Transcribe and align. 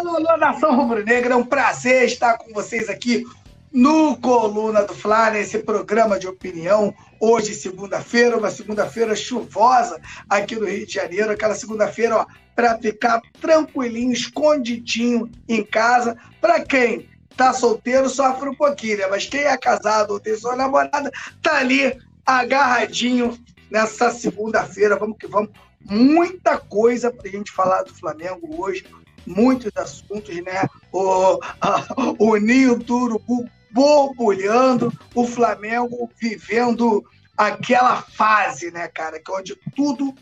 Alô, 0.00 0.16
alô, 0.16 0.34
nação 0.38 0.74
rubro-negra, 0.74 1.34
é 1.34 1.36
um 1.36 1.44
prazer 1.44 2.06
estar 2.06 2.38
com 2.38 2.54
vocês 2.54 2.88
aqui 2.88 3.22
no 3.70 4.16
Coluna 4.16 4.82
do 4.82 4.94
Fla, 4.94 5.30
nesse 5.30 5.58
programa 5.58 6.18
de 6.18 6.26
opinião. 6.26 6.94
Hoje, 7.20 7.54
segunda-feira, 7.54 8.38
uma 8.38 8.50
segunda-feira 8.50 9.14
chuvosa 9.14 10.00
aqui 10.26 10.56
no 10.56 10.64
Rio 10.66 10.86
de 10.86 10.94
Janeiro, 10.94 11.30
aquela 11.30 11.54
segunda-feira, 11.54 12.26
para 12.56 12.78
ficar 12.78 13.20
tranquilinho, 13.42 14.10
escondidinho 14.10 15.30
em 15.46 15.62
casa. 15.62 16.16
Para 16.40 16.64
quem 16.64 17.06
tá 17.36 17.52
solteiro, 17.52 18.08
sofre 18.08 18.48
um 18.48 18.54
pouquinho, 18.54 18.96
né? 18.96 19.06
Mas 19.06 19.26
quem 19.26 19.42
é 19.42 19.56
casado 19.58 20.12
ou 20.12 20.18
tem 20.18 20.34
sua 20.34 20.56
namorada, 20.56 21.12
tá 21.42 21.58
ali 21.58 21.94
agarradinho 22.24 23.38
nessa 23.70 24.10
segunda-feira. 24.10 24.96
Vamos 24.96 25.18
que 25.18 25.26
vamos. 25.26 25.50
Muita 25.82 26.56
coisa 26.56 27.10
para 27.10 27.28
a 27.28 27.32
gente 27.32 27.52
falar 27.52 27.82
do 27.82 27.94
Flamengo 27.94 28.62
hoje 28.62 28.84
muitos 29.26 29.70
assuntos, 29.76 30.34
né? 30.42 30.68
O, 30.92 31.38
a, 31.60 31.86
o 32.18 32.36
ninho 32.36 32.78
urubu 32.88 33.48
borbulhando, 33.72 34.92
o 35.14 35.26
Flamengo 35.26 36.10
vivendo 36.20 37.04
aquela 37.36 38.02
fase, 38.02 38.70
né, 38.70 38.88
cara, 38.88 39.20
que 39.20 39.30
é 39.30 39.34
onde 39.34 39.56
tudo 39.74 40.14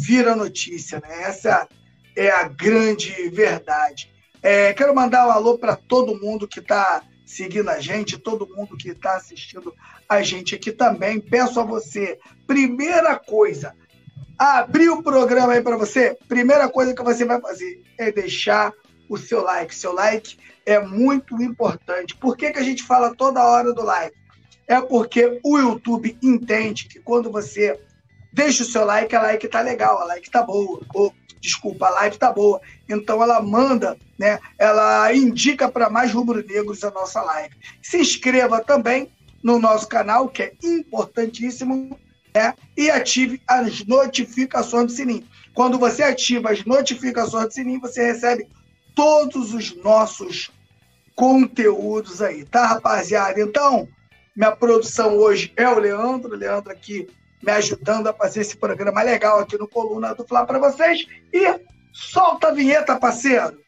vira 0.00 0.34
notícia, 0.34 1.00
né? 1.00 1.22
Essa 1.22 1.68
é 2.16 2.30
a 2.30 2.48
grande 2.48 3.28
verdade. 3.28 4.10
É, 4.42 4.72
quero 4.72 4.94
mandar 4.94 5.26
um 5.26 5.30
alô 5.30 5.58
para 5.58 5.76
todo 5.76 6.18
mundo 6.18 6.48
que 6.48 6.60
está 6.60 7.02
seguindo 7.24 7.68
a 7.70 7.80
gente, 7.80 8.18
todo 8.18 8.48
mundo 8.54 8.76
que 8.76 8.90
está 8.90 9.16
assistindo 9.16 9.74
a 10.08 10.22
gente 10.22 10.54
aqui 10.54 10.70
também. 10.70 11.20
Peço 11.20 11.60
a 11.60 11.64
você, 11.64 12.18
primeira 12.46 13.16
coisa, 13.18 13.74
abrir 14.38 14.88
o 14.88 15.02
programa 15.02 15.52
aí 15.52 15.62
para 15.62 15.76
você, 15.76 16.16
primeira 16.28 16.68
coisa 16.68 16.94
que 16.94 17.02
você 17.02 17.24
vai 17.24 17.40
fazer 17.40 17.82
é 17.98 18.10
deixar 18.10 18.72
o 19.08 19.16
seu 19.16 19.42
like. 19.42 19.74
Seu 19.74 19.92
like 19.92 20.38
é 20.66 20.80
muito 20.80 21.40
importante. 21.42 22.16
Por 22.16 22.36
que, 22.36 22.50
que 22.52 22.58
a 22.58 22.64
gente 22.64 22.82
fala 22.82 23.14
toda 23.14 23.44
hora 23.44 23.72
do 23.72 23.82
like? 23.82 24.16
É 24.66 24.80
porque 24.80 25.40
o 25.44 25.58
YouTube 25.58 26.16
entende 26.22 26.88
que 26.88 26.98
quando 26.98 27.30
você 27.30 27.78
deixa 28.32 28.62
o 28.62 28.66
seu 28.66 28.84
like, 28.84 29.14
a 29.14 29.22
like 29.22 29.46
tá 29.48 29.60
legal, 29.60 30.00
a 30.00 30.04
like 30.04 30.30
tá 30.30 30.42
boa. 30.42 30.80
Ou, 30.94 31.14
desculpa, 31.40 31.86
a 31.86 31.90
live 31.90 32.18
tá 32.18 32.32
boa. 32.32 32.60
Então 32.88 33.22
ela 33.22 33.40
manda, 33.40 33.96
né? 34.18 34.40
Ela 34.58 35.12
indica 35.14 35.70
para 35.70 35.90
mais 35.90 36.12
rubro-negros 36.12 36.82
a 36.82 36.90
nossa 36.90 37.20
live. 37.22 37.54
Se 37.82 37.98
inscreva 37.98 38.62
também 38.62 39.12
no 39.42 39.58
nosso 39.58 39.86
canal, 39.86 40.28
que 40.28 40.42
é 40.42 40.52
importantíssimo 40.62 41.98
né? 42.34 42.54
e 42.76 42.90
ative 42.90 43.40
as 43.46 43.84
notificações 43.84 44.86
do 44.86 44.92
sininho. 44.92 45.26
Quando 45.54 45.78
você 45.78 46.02
ativa 46.02 46.50
as 46.50 46.64
notificações 46.64 47.46
do 47.46 47.52
sininho, 47.52 47.80
você 47.80 48.04
recebe 48.04 48.48
todos 48.94 49.54
os 49.54 49.74
nossos 49.76 50.50
conteúdos 51.14 52.20
aí, 52.20 52.44
tá, 52.44 52.66
rapaziada? 52.66 53.40
Então, 53.40 53.88
minha 54.34 54.50
produção 54.50 55.16
hoje 55.16 55.52
é 55.56 55.68
o 55.68 55.78
Leandro, 55.78 56.32
o 56.32 56.36
Leandro 56.36 56.72
aqui 56.72 57.06
me 57.40 57.52
ajudando 57.52 58.08
a 58.08 58.12
fazer 58.12 58.40
esse 58.40 58.56
programa 58.56 59.02
legal 59.02 59.38
aqui 59.38 59.56
no 59.56 59.68
Coluna 59.68 60.14
do 60.14 60.26
Fla 60.26 60.44
para 60.44 60.58
vocês. 60.58 61.06
E 61.32 61.60
solta 61.92 62.48
a 62.48 62.52
vinheta, 62.52 62.98
parceiro! 62.98 63.63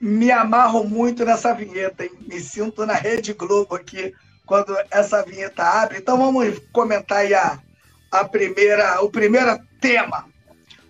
Me 0.00 0.30
amarro 0.30 0.84
muito 0.84 1.24
nessa 1.24 1.52
vinheta, 1.52 2.04
hein? 2.04 2.12
Me 2.26 2.40
sinto 2.40 2.86
na 2.86 2.94
Rede 2.94 3.34
Globo 3.34 3.74
aqui 3.74 4.14
quando 4.46 4.74
essa 4.90 5.22
vinheta 5.22 5.62
abre. 5.62 5.98
Então 5.98 6.16
vamos 6.16 6.58
comentar 6.72 7.18
aí 7.18 7.34
a, 7.34 7.60
a 8.10 8.24
primeira, 8.24 9.02
o 9.02 9.10
primeiro 9.10 9.58
tema. 9.80 10.26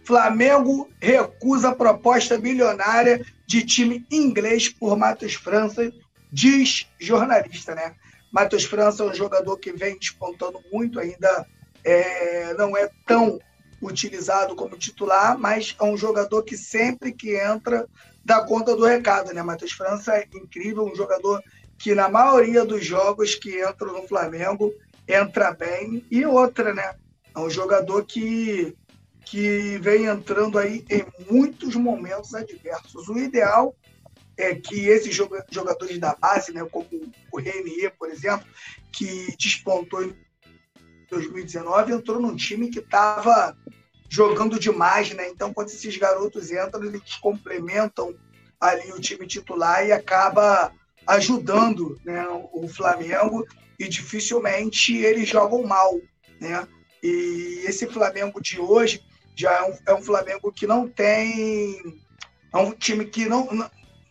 Flamengo 0.04 0.88
recusa 1.00 1.74
proposta 1.74 2.38
milionária 2.38 3.24
de 3.46 3.64
time 3.64 4.06
inglês 4.10 4.68
por 4.68 4.96
Matheus 4.96 5.34
França, 5.34 5.92
diz 6.32 6.86
jornalista, 7.00 7.74
né? 7.74 7.94
Matheus 8.32 8.64
França 8.64 9.02
é 9.02 9.06
um 9.06 9.14
jogador 9.14 9.56
que 9.56 9.72
vem 9.72 9.98
despontando 9.98 10.60
muito, 10.72 11.00
ainda 11.00 11.46
é, 11.84 12.54
não 12.54 12.76
é 12.76 12.88
tão 13.04 13.40
utilizado 13.82 14.54
como 14.54 14.76
titular, 14.76 15.38
mas 15.38 15.74
é 15.80 15.84
um 15.84 15.96
jogador 15.96 16.42
que 16.42 16.56
sempre 16.56 17.12
que 17.12 17.34
entra 17.36 17.86
dá 18.24 18.44
conta 18.44 18.76
do 18.76 18.84
recado, 18.84 19.32
né? 19.32 19.42
Matheus 19.42 19.72
França 19.72 20.14
é 20.14 20.28
incrível, 20.34 20.84
um 20.84 20.94
jogador 20.94 21.42
que 21.78 21.94
na 21.94 22.08
maioria 22.08 22.64
dos 22.64 22.84
jogos 22.84 23.34
que 23.34 23.64
entram 23.64 23.92
no 23.92 24.06
Flamengo 24.06 24.72
entra 25.08 25.52
bem. 25.52 26.04
E 26.10 26.24
outra, 26.24 26.74
né? 26.74 26.94
É 27.34 27.38
um 27.38 27.48
jogador 27.48 28.04
que, 28.04 28.76
que 29.24 29.78
vem 29.78 30.04
entrando 30.04 30.58
aí 30.58 30.84
em 30.90 31.04
muitos 31.32 31.74
momentos 31.74 32.34
adversos. 32.34 33.08
O 33.08 33.18
ideal 33.18 33.74
é 34.36 34.54
que 34.54 34.88
esses 34.88 35.14
jogadores 35.50 35.98
da 35.98 36.14
base, 36.14 36.52
né, 36.52 36.64
como 36.70 36.88
o 37.32 37.38
Renier, 37.38 37.94
por 37.98 38.10
exemplo, 38.10 38.46
que 38.92 39.34
despontou 39.38 40.12
2019, 41.10 41.92
entrou 41.92 42.20
num 42.20 42.36
time 42.36 42.70
que 42.70 42.78
estava 42.78 43.56
jogando 44.08 44.58
demais, 44.58 45.12
né? 45.12 45.28
Então, 45.28 45.52
quando 45.52 45.68
esses 45.68 45.96
garotos 45.96 46.50
entram, 46.50 46.84
eles 46.84 47.16
complementam 47.16 48.14
ali 48.60 48.92
o 48.92 49.00
time 49.00 49.26
titular 49.26 49.86
e 49.86 49.92
acaba 49.92 50.72
ajudando 51.06 51.98
né, 52.04 52.26
o 52.52 52.68
Flamengo 52.68 53.46
e 53.78 53.88
dificilmente 53.88 54.96
eles 54.96 55.28
jogam 55.28 55.62
mal, 55.62 55.98
né? 56.40 56.66
E 57.02 57.62
esse 57.66 57.86
Flamengo 57.86 58.40
de 58.40 58.60
hoje 58.60 59.02
já 59.34 59.52
é 59.52 59.62
um, 59.62 59.78
é 59.86 59.94
um 59.94 60.02
Flamengo 60.02 60.52
que 60.52 60.66
não 60.66 60.86
tem 60.86 61.98
é 62.52 62.58
um 62.58 62.72
time 62.72 63.06
que 63.06 63.26
não 63.26 63.48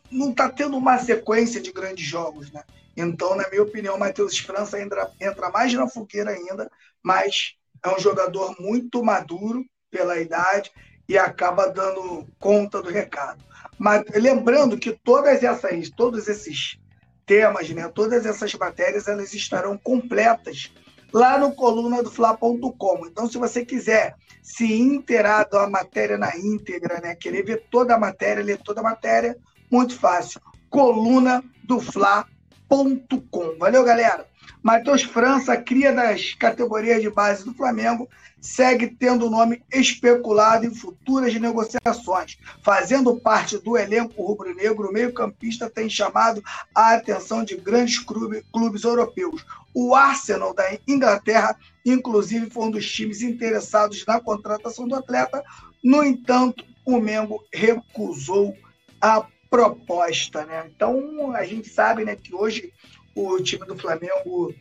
não 0.10 0.32
está 0.32 0.50
tendo 0.50 0.76
uma 0.76 0.98
sequência 0.98 1.62
de 1.62 1.72
grandes 1.72 2.06
jogos, 2.06 2.52
né? 2.52 2.64
Então, 2.98 3.36
na 3.36 3.48
minha 3.50 3.62
opinião, 3.62 3.96
o 3.96 4.00
Matheus 4.00 4.38
França 4.40 4.82
entra, 4.82 5.10
entra 5.22 5.50
mais 5.52 5.72
na 5.74 5.88
fogueira 5.88 6.32
ainda, 6.32 6.70
mas 7.04 7.56
é 7.84 7.90
um 7.90 8.00
jogador 8.00 8.56
muito 8.60 9.04
maduro, 9.04 9.66
pela 9.90 10.20
idade 10.20 10.72
e 11.08 11.18
acaba 11.18 11.68
dando 11.68 12.28
conta 12.40 12.82
do 12.82 12.90
recado. 12.90 13.44
Mas 13.78 14.04
lembrando 14.14 14.78
que 14.78 14.92
todas 14.92 15.44
essas, 15.44 15.90
todos 15.90 16.28
esses 16.28 16.78
temas, 17.26 17.70
né, 17.70 17.88
todas 17.90 18.26
essas 18.26 18.54
matérias, 18.54 19.08
elas 19.08 19.34
estarão 19.34 19.78
completas 19.78 20.72
lá 21.12 21.38
no 21.38 21.54
coluna 21.54 22.04
do 22.04 22.12
fla.com. 22.12 23.06
Então, 23.08 23.28
se 23.28 23.38
você 23.38 23.66
quiser 23.66 24.16
se 24.44 24.72
inteirar 24.72 25.48
da 25.50 25.68
matéria 25.68 26.18
na 26.18 26.36
íntegra, 26.38 27.00
né, 27.02 27.16
querer 27.16 27.44
ver 27.44 27.64
toda 27.72 27.96
a 27.96 28.00
matéria, 28.00 28.44
ler 28.44 28.60
toda 28.60 28.82
a 28.82 28.84
matéria, 28.84 29.38
muito 29.72 29.98
fácil. 29.98 30.42
Coluna 30.70 31.44
do 31.64 31.80
fla.com. 31.80 33.58
Valeu, 33.58 33.84
galera. 33.84 34.29
Matheus 34.62 35.04
França, 35.04 35.56
cria 35.56 35.94
das 35.94 36.34
categorias 36.34 37.02
de 37.02 37.10
base 37.10 37.46
do 37.46 37.54
Flamengo, 37.54 38.10
segue 38.42 38.88
tendo 38.88 39.28
o 39.28 39.30
nome 39.30 39.64
especulado 39.72 40.66
em 40.66 40.74
futuras 40.74 41.34
negociações. 41.34 42.38
Fazendo 42.62 43.20
parte 43.20 43.58
do 43.58 43.78
elenco 43.78 44.22
rubro-negro, 44.22 44.90
o 44.90 44.94
meio-campista 44.94 45.70
tem 45.70 45.90
chamado 45.90 46.44
a 46.76 46.94
atenção 46.94 47.44
de 47.44 47.56
grandes 47.56 48.00
clubes, 48.00 48.44
clubes 48.52 48.84
europeus. 48.84 49.46
O 49.74 49.96
Arsenal 49.96 50.54
da 50.54 50.78
Inglaterra, 50.88 51.56
inclusive, 51.86 52.50
foi 52.50 52.66
um 52.66 52.72
dos 52.72 52.90
times 52.90 53.22
interessados 53.22 54.06
na 54.06 54.20
contratação 54.20 54.88
do 54.88 54.96
atleta. 54.96 55.44
No 55.84 56.04
entanto, 56.04 56.66
o 56.86 57.00
Mengo 57.00 57.44
recusou 57.54 58.56
a 59.00 59.26
proposta. 59.50 60.46
Né? 60.46 60.70
Então, 60.76 61.34
a 61.34 61.46
gente 61.46 61.70
sabe 61.70 62.04
né, 62.04 62.16
que 62.16 62.36
hoje 62.36 62.74
o 63.16 63.42
time 63.42 63.66
do 63.66 63.78
Flamengo 63.78 64.54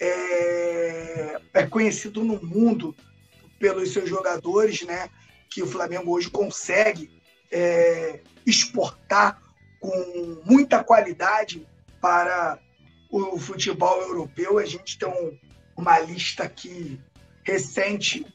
é, 0.00 1.40
é 1.54 1.66
conhecido 1.66 2.22
no 2.22 2.42
mundo 2.44 2.94
pelos 3.58 3.92
seus 3.92 4.08
jogadores, 4.08 4.82
né? 4.82 5.08
Que 5.50 5.62
o 5.62 5.66
Flamengo 5.66 6.12
hoje 6.12 6.30
consegue 6.30 7.10
é, 7.50 8.20
exportar 8.44 9.40
com 9.80 10.42
muita 10.44 10.82
qualidade 10.84 11.66
para 12.00 12.58
o 13.10 13.38
futebol 13.38 14.00
europeu. 14.02 14.58
A 14.58 14.66
gente 14.66 14.98
tem 14.98 15.08
um, 15.08 15.36
uma 15.76 15.98
lista 15.98 16.44
aqui 16.44 17.00
recente, 17.42 18.26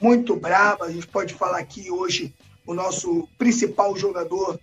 muito 0.00 0.36
brava. 0.36 0.84
A 0.84 0.92
gente 0.92 1.06
pode 1.06 1.34
falar 1.34 1.58
aqui 1.58 1.90
hoje 1.90 2.34
o 2.66 2.74
nosso 2.74 3.28
principal 3.38 3.96
jogador 3.96 4.60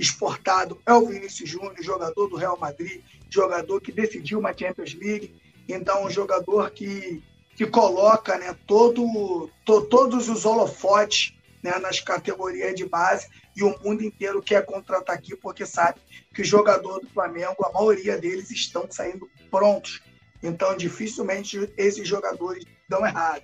exportado 0.00 0.80
é 0.86 0.92
o 0.92 1.06
Vinícius 1.06 1.48
Júnior, 1.48 1.76
jogador 1.80 2.26
do 2.26 2.36
Real 2.36 2.58
Madrid, 2.58 3.02
jogador 3.28 3.80
que 3.80 3.92
decidiu 3.92 4.38
uma 4.38 4.56
Champions 4.56 4.94
League. 4.94 5.34
Então, 5.68 6.04
um 6.04 6.10
jogador 6.10 6.70
que 6.70 7.22
que 7.60 7.66
coloca 7.66 8.38
né, 8.38 8.56
todo, 8.66 9.50
to, 9.66 9.82
todos 9.82 10.30
os 10.30 10.46
holofotes 10.46 11.34
né, 11.62 11.78
nas 11.78 12.00
categorias 12.00 12.74
de 12.74 12.86
base 12.86 13.28
e 13.54 13.62
o 13.62 13.78
mundo 13.84 14.02
inteiro 14.02 14.40
quer 14.40 14.64
contratar 14.64 15.14
aqui 15.14 15.36
porque 15.36 15.66
sabe 15.66 16.00
que 16.34 16.40
o 16.40 16.44
jogador 16.44 17.00
do 17.00 17.10
Flamengo, 17.10 17.62
a 17.62 17.70
maioria 17.70 18.16
deles 18.16 18.50
estão 18.50 18.86
saindo 18.90 19.28
prontos. 19.50 20.00
Então, 20.42 20.74
dificilmente 20.74 21.70
esses 21.76 22.08
jogadores 22.08 22.64
dão 22.88 23.04
errado. 23.04 23.42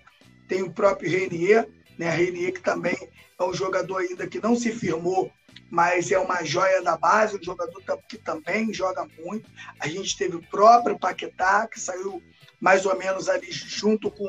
Tem 0.48 0.62
o 0.62 0.72
próprio 0.72 1.10
Renier, 1.10 1.68
né? 1.98 2.08
Renier 2.08 2.54
que 2.54 2.62
também 2.62 2.96
é 3.38 3.44
um 3.44 3.52
jogador 3.52 3.98
ainda 3.98 4.26
que 4.26 4.40
não 4.40 4.56
se 4.56 4.72
firmou, 4.72 5.30
mas 5.70 6.10
é 6.10 6.18
uma 6.18 6.44
joia 6.44 6.82
da 6.82 6.96
base, 6.96 7.36
um 7.36 7.42
jogador 7.42 7.82
que 8.08 8.18
também 8.18 8.72
joga 8.72 9.06
muito. 9.18 9.50
A 9.80 9.88
gente 9.88 10.16
teve 10.16 10.36
o 10.36 10.42
próprio 10.42 10.98
Paquetá, 10.98 11.66
que 11.66 11.80
saiu 11.80 12.22
mais 12.60 12.86
ou 12.86 12.96
menos 12.96 13.28
ali 13.28 13.50
junto 13.50 14.10
com 14.10 14.28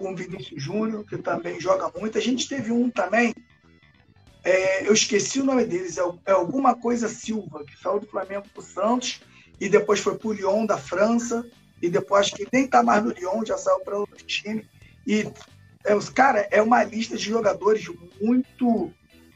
com 0.00 0.12
o 0.12 0.16
Vinícius 0.16 0.62
Júnior, 0.62 1.04
que 1.04 1.18
também 1.18 1.60
joga 1.60 1.92
muito. 1.94 2.16
A 2.16 2.22
gente 2.22 2.48
teve 2.48 2.72
um 2.72 2.88
também, 2.88 3.34
é, 4.42 4.88
eu 4.88 4.94
esqueci 4.94 5.40
o 5.40 5.44
nome 5.44 5.66
deles, 5.66 5.98
é, 5.98 6.02
é, 6.24 6.32
alguma 6.32 6.74
coisa 6.74 7.06
Silva, 7.06 7.62
que 7.64 7.78
saiu 7.78 8.00
do 8.00 8.06
Flamengo 8.06 8.46
para 8.48 8.62
o 8.62 8.64
Santos 8.64 9.20
e 9.60 9.68
depois 9.68 10.00
foi 10.00 10.16
para 10.16 10.28
o 10.28 10.32
Lyon 10.32 10.64
da 10.64 10.78
França, 10.78 11.46
e 11.82 11.90
depois 11.90 12.30
que 12.30 12.48
nem 12.50 12.64
está 12.64 12.82
mais 12.82 13.04
no 13.04 13.10
Lyon, 13.10 13.44
já 13.44 13.58
saiu 13.58 13.80
para 13.80 13.98
outro 13.98 14.16
time. 14.24 14.66
E, 15.06 15.30
é, 15.84 15.94
cara, 16.14 16.48
é 16.50 16.62
uma 16.62 16.82
lista 16.82 17.16
de 17.18 17.24
jogadores 17.24 17.86
muito, 18.18 18.90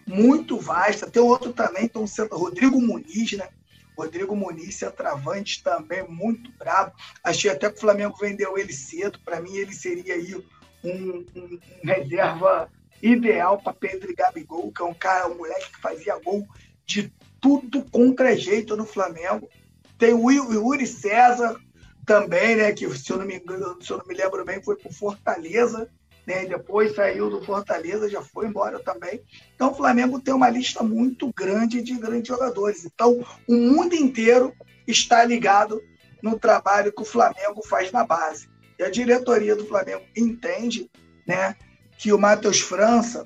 muito 0.07 0.59
vasta. 0.59 1.11
Tem 1.11 1.23
outro 1.23 1.53
também, 1.53 1.91
um 1.95 2.05
Rodrigo 2.37 2.81
Muniz, 2.81 3.33
né? 3.33 3.49
Rodrigo 3.97 4.35
Muniz, 4.35 4.77
centroavante 4.77 5.63
também 5.63 6.07
muito 6.09 6.51
bravo. 6.59 6.93
Achei 7.23 7.51
até 7.51 7.71
que 7.71 7.77
o 7.77 7.81
Flamengo 7.81 8.17
vendeu 8.19 8.59
ele 8.59 8.73
cedo. 8.73 9.19
Para 9.25 9.41
mim, 9.41 9.55
ele 9.57 9.73
seria 9.73 10.15
aí 10.15 10.35
um, 10.35 10.43
um, 10.85 11.27
um 11.37 11.59
reserva 11.83 12.69
ideal 13.01 13.61
para 13.61 13.73
Pedro 13.73 14.11
e 14.11 14.15
Gabigol, 14.15 14.73
que 14.73 14.83
é 14.83 14.85
um 14.85 14.95
cara, 14.95 15.29
um 15.29 15.37
moleque 15.37 15.71
que 15.73 15.81
fazia 15.81 16.19
gol 16.19 16.47
de 16.85 17.13
tudo 17.41 17.85
contra 17.85 18.37
jeito 18.37 18.77
no 18.77 18.85
Flamengo. 18.85 19.49
Tem 19.97 20.13
o 20.13 20.31
Yuri 20.31 20.87
César 20.87 21.57
também, 22.05 22.57
né? 22.57 22.73
Que 22.73 22.89
se 22.97 23.13
eu 23.13 23.19
não 23.19 23.27
me 23.27 23.37
engano, 23.37 23.81
se 23.81 23.91
eu 23.91 23.99
não 23.99 24.07
me 24.07 24.15
lembro 24.15 24.45
bem, 24.45 24.63
foi 24.63 24.77
para 24.77 24.93
Fortaleza 24.93 25.89
né? 26.27 26.47
Depois 26.47 26.95
saiu 26.95 27.31
do 27.31 27.43
Fortaleza, 27.43 28.09
já 28.09 28.23
foi 28.23 28.47
embora 28.47 28.79
também. 28.81 29.23
Então 29.55 29.73
o 29.73 29.75
Flamengo 29.75 30.21
tem 30.21 30.35
uma 30.35 30.49
lista 30.49 30.83
muito 30.83 31.33
grande 31.33 31.83
de 31.83 31.95
grandes 31.95 32.29
jogadores. 32.29 32.85
Então 32.85 33.25
o 33.49 33.55
mundo 33.55 33.95
inteiro 33.95 34.55
está 34.87 35.25
ligado 35.25 35.81
no 36.23 36.39
trabalho 36.39 36.93
que 36.93 37.03
o 37.03 37.07
Flamengo 37.07 37.61
faz 37.67 37.93
na 37.93 38.05
base. 38.05 38.49
E 38.79 38.83
a 38.83 38.91
diretoria 38.91 39.55
do 39.55 39.67
Flamengo 39.67 40.05
entende, 40.17 40.91
né, 41.27 41.55
que 41.99 42.13
o 42.13 42.19
Matheus 42.19 42.61
França 42.61 43.25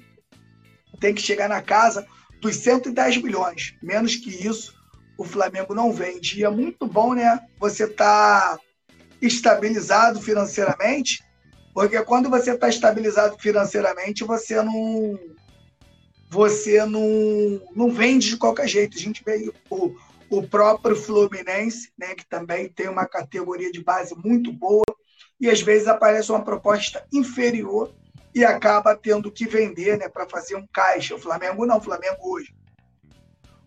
tem 1.00 1.14
que 1.14 1.22
chegar 1.22 1.48
na 1.48 1.62
casa 1.62 2.06
dos 2.40 2.56
110 2.56 3.22
milhões. 3.22 3.74
Menos 3.82 4.16
que 4.16 4.30
isso, 4.30 4.74
o 5.16 5.24
Flamengo 5.24 5.74
não 5.74 5.92
vende. 5.92 6.38
E 6.38 6.44
é 6.44 6.50
muito 6.50 6.86
bom, 6.86 7.14
né? 7.14 7.40
Você 7.58 7.86
tá 7.86 8.58
estabilizado 9.20 10.20
financeiramente 10.20 11.22
porque 11.78 12.02
quando 12.02 12.28
você 12.28 12.54
está 12.54 12.68
estabilizado 12.68 13.38
financeiramente, 13.38 14.24
você 14.24 14.60
não 14.60 15.16
você 16.28 16.84
não, 16.84 17.62
não 17.72 17.88
vende 17.88 18.30
de 18.30 18.36
qualquer 18.36 18.66
jeito. 18.66 18.98
A 18.98 19.00
gente 19.00 19.22
vê 19.24 19.48
o, 19.70 19.94
o 20.28 20.42
próprio 20.42 20.96
Fluminense, 20.96 21.92
né, 21.96 22.16
que 22.16 22.26
também 22.26 22.68
tem 22.68 22.88
uma 22.88 23.06
categoria 23.06 23.70
de 23.70 23.80
base 23.80 24.12
muito 24.16 24.52
boa, 24.52 24.84
e 25.40 25.48
às 25.48 25.60
vezes 25.60 25.86
aparece 25.86 26.32
uma 26.32 26.42
proposta 26.42 27.06
inferior 27.12 27.94
e 28.34 28.44
acaba 28.44 28.96
tendo 28.96 29.30
que 29.30 29.46
vender 29.46 29.96
né, 29.98 30.08
para 30.08 30.28
fazer 30.28 30.56
um 30.56 30.66
caixa. 30.66 31.14
O 31.14 31.20
Flamengo 31.20 31.64
não, 31.64 31.78
o 31.78 31.80
Flamengo 31.80 32.18
hoje. 32.22 32.52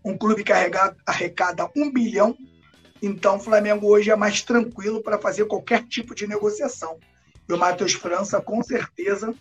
Um 0.04 0.18
clube 0.18 0.44
que 0.44 0.52
arrecada 0.52 1.72
um 1.78 1.90
bilhão, 1.90 2.38
então 3.02 3.38
o 3.38 3.40
Flamengo 3.40 3.88
hoje 3.88 4.12
é 4.12 4.18
mais 4.18 4.42
tranquilo 4.42 5.02
para 5.02 5.18
fazer 5.18 5.46
qualquer 5.46 5.88
tipo 5.88 6.14
de 6.14 6.28
negociação. 6.28 7.00
E 7.51 7.53
o 7.53 7.57
Matheus 7.57 7.92
França, 7.92 8.39
com 8.39 8.63
certeza, 8.63 9.36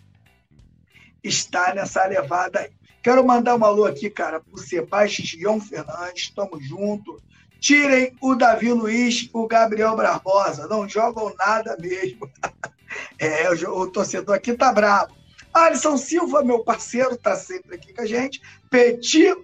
está 1.23 1.73
nessa 1.73 2.05
levada. 2.05 2.69
Quero 3.01 3.25
mandar 3.25 3.55
um 3.55 3.63
alô 3.63 3.85
aqui, 3.85 4.09
cara, 4.09 4.41
para 4.41 4.53
o 4.53 4.57
Sebastião 4.57 5.61
Fernandes, 5.61 6.23
estamos 6.23 6.67
juntos. 6.67 7.21
Tirem 7.61 8.13
o 8.19 8.35
Davi 8.35 8.73
Luiz, 8.73 9.29
o 9.31 9.47
Gabriel 9.47 9.95
Barbosa, 9.95 10.67
não 10.67 10.89
jogam 10.89 11.33
nada 11.39 11.77
mesmo. 11.79 12.29
é, 13.17 13.49
o, 13.49 13.79
o 13.79 13.89
torcedor 13.89 14.35
aqui 14.35 14.55
tá 14.55 14.73
bravo. 14.73 15.15
Alisson 15.53 15.95
Silva, 15.95 16.43
meu 16.43 16.65
parceiro, 16.65 17.15
tá 17.15 17.37
sempre 17.37 17.75
aqui 17.75 17.93
com 17.93 18.01
a 18.01 18.05
gente. 18.05 18.41
Petit. 18.69 19.37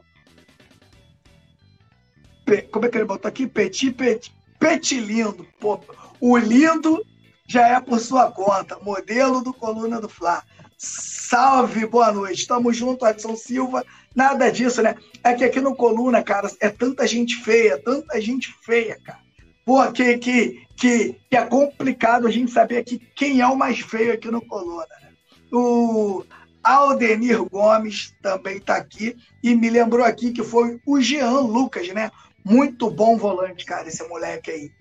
Pe... 2.45 2.63
Como 2.63 2.85
é 2.85 2.89
que 2.89 2.97
ele 2.97 3.05
botou 3.05 3.29
aqui? 3.29 3.47
Petit, 3.47 3.93
Petit, 3.93 4.35
Petit 4.59 4.99
lindo. 4.99 5.47
Pô, 5.57 5.79
o 6.19 6.37
lindo 6.37 7.01
já 7.47 7.67
é 7.67 7.79
por 7.79 7.99
sua 7.99 8.29
conta. 8.29 8.77
Modelo 8.81 9.41
do 9.41 9.53
Coluna 9.53 10.01
do 10.01 10.09
Fla. 10.09 10.43
Salve, 10.77 11.85
boa 11.87 12.11
noite. 12.11 12.41
Estamos 12.41 12.75
juntos, 12.75 13.07
Adson 13.07 13.35
Silva. 13.35 13.85
Nada 14.13 14.51
disso, 14.51 14.81
né? 14.81 14.95
É 15.23 15.33
que 15.33 15.45
aqui 15.45 15.61
no 15.61 15.75
Coluna, 15.75 16.21
cara, 16.21 16.51
é 16.59 16.69
tanta 16.69 17.07
gente 17.07 17.37
feia, 17.37 17.81
tanta 17.81 18.19
gente 18.19 18.53
feia, 18.63 18.99
cara. 19.03 19.19
Pô, 19.65 19.91
que, 19.91 20.17
que, 20.17 20.67
que, 20.75 21.15
é 21.31 21.45
complicado 21.45 22.27
a 22.27 22.31
gente 22.31 22.51
saber 22.51 22.77
aqui 22.77 22.99
quem 23.15 23.41
é 23.41 23.47
o 23.47 23.57
mais 23.57 23.79
feio 23.79 24.13
aqui 24.13 24.29
no 24.29 24.45
Coluna. 24.45 24.85
Né? 25.01 25.09
O 25.51 26.23
Aldenir 26.63 27.43
Gomes 27.43 28.13
também 28.21 28.57
está 28.57 28.75
aqui 28.75 29.15
e 29.43 29.55
me 29.55 29.69
lembrou 29.69 30.05
aqui 30.05 30.31
que 30.31 30.43
foi 30.43 30.79
o 30.85 30.99
Jean 31.01 31.41
Lucas, 31.41 31.87
né? 31.89 32.11
Muito 32.45 32.89
bom 32.89 33.17
volante, 33.17 33.65
cara, 33.65 33.87
esse 33.87 34.07
moleque 34.07 34.51
aí. 34.51 34.71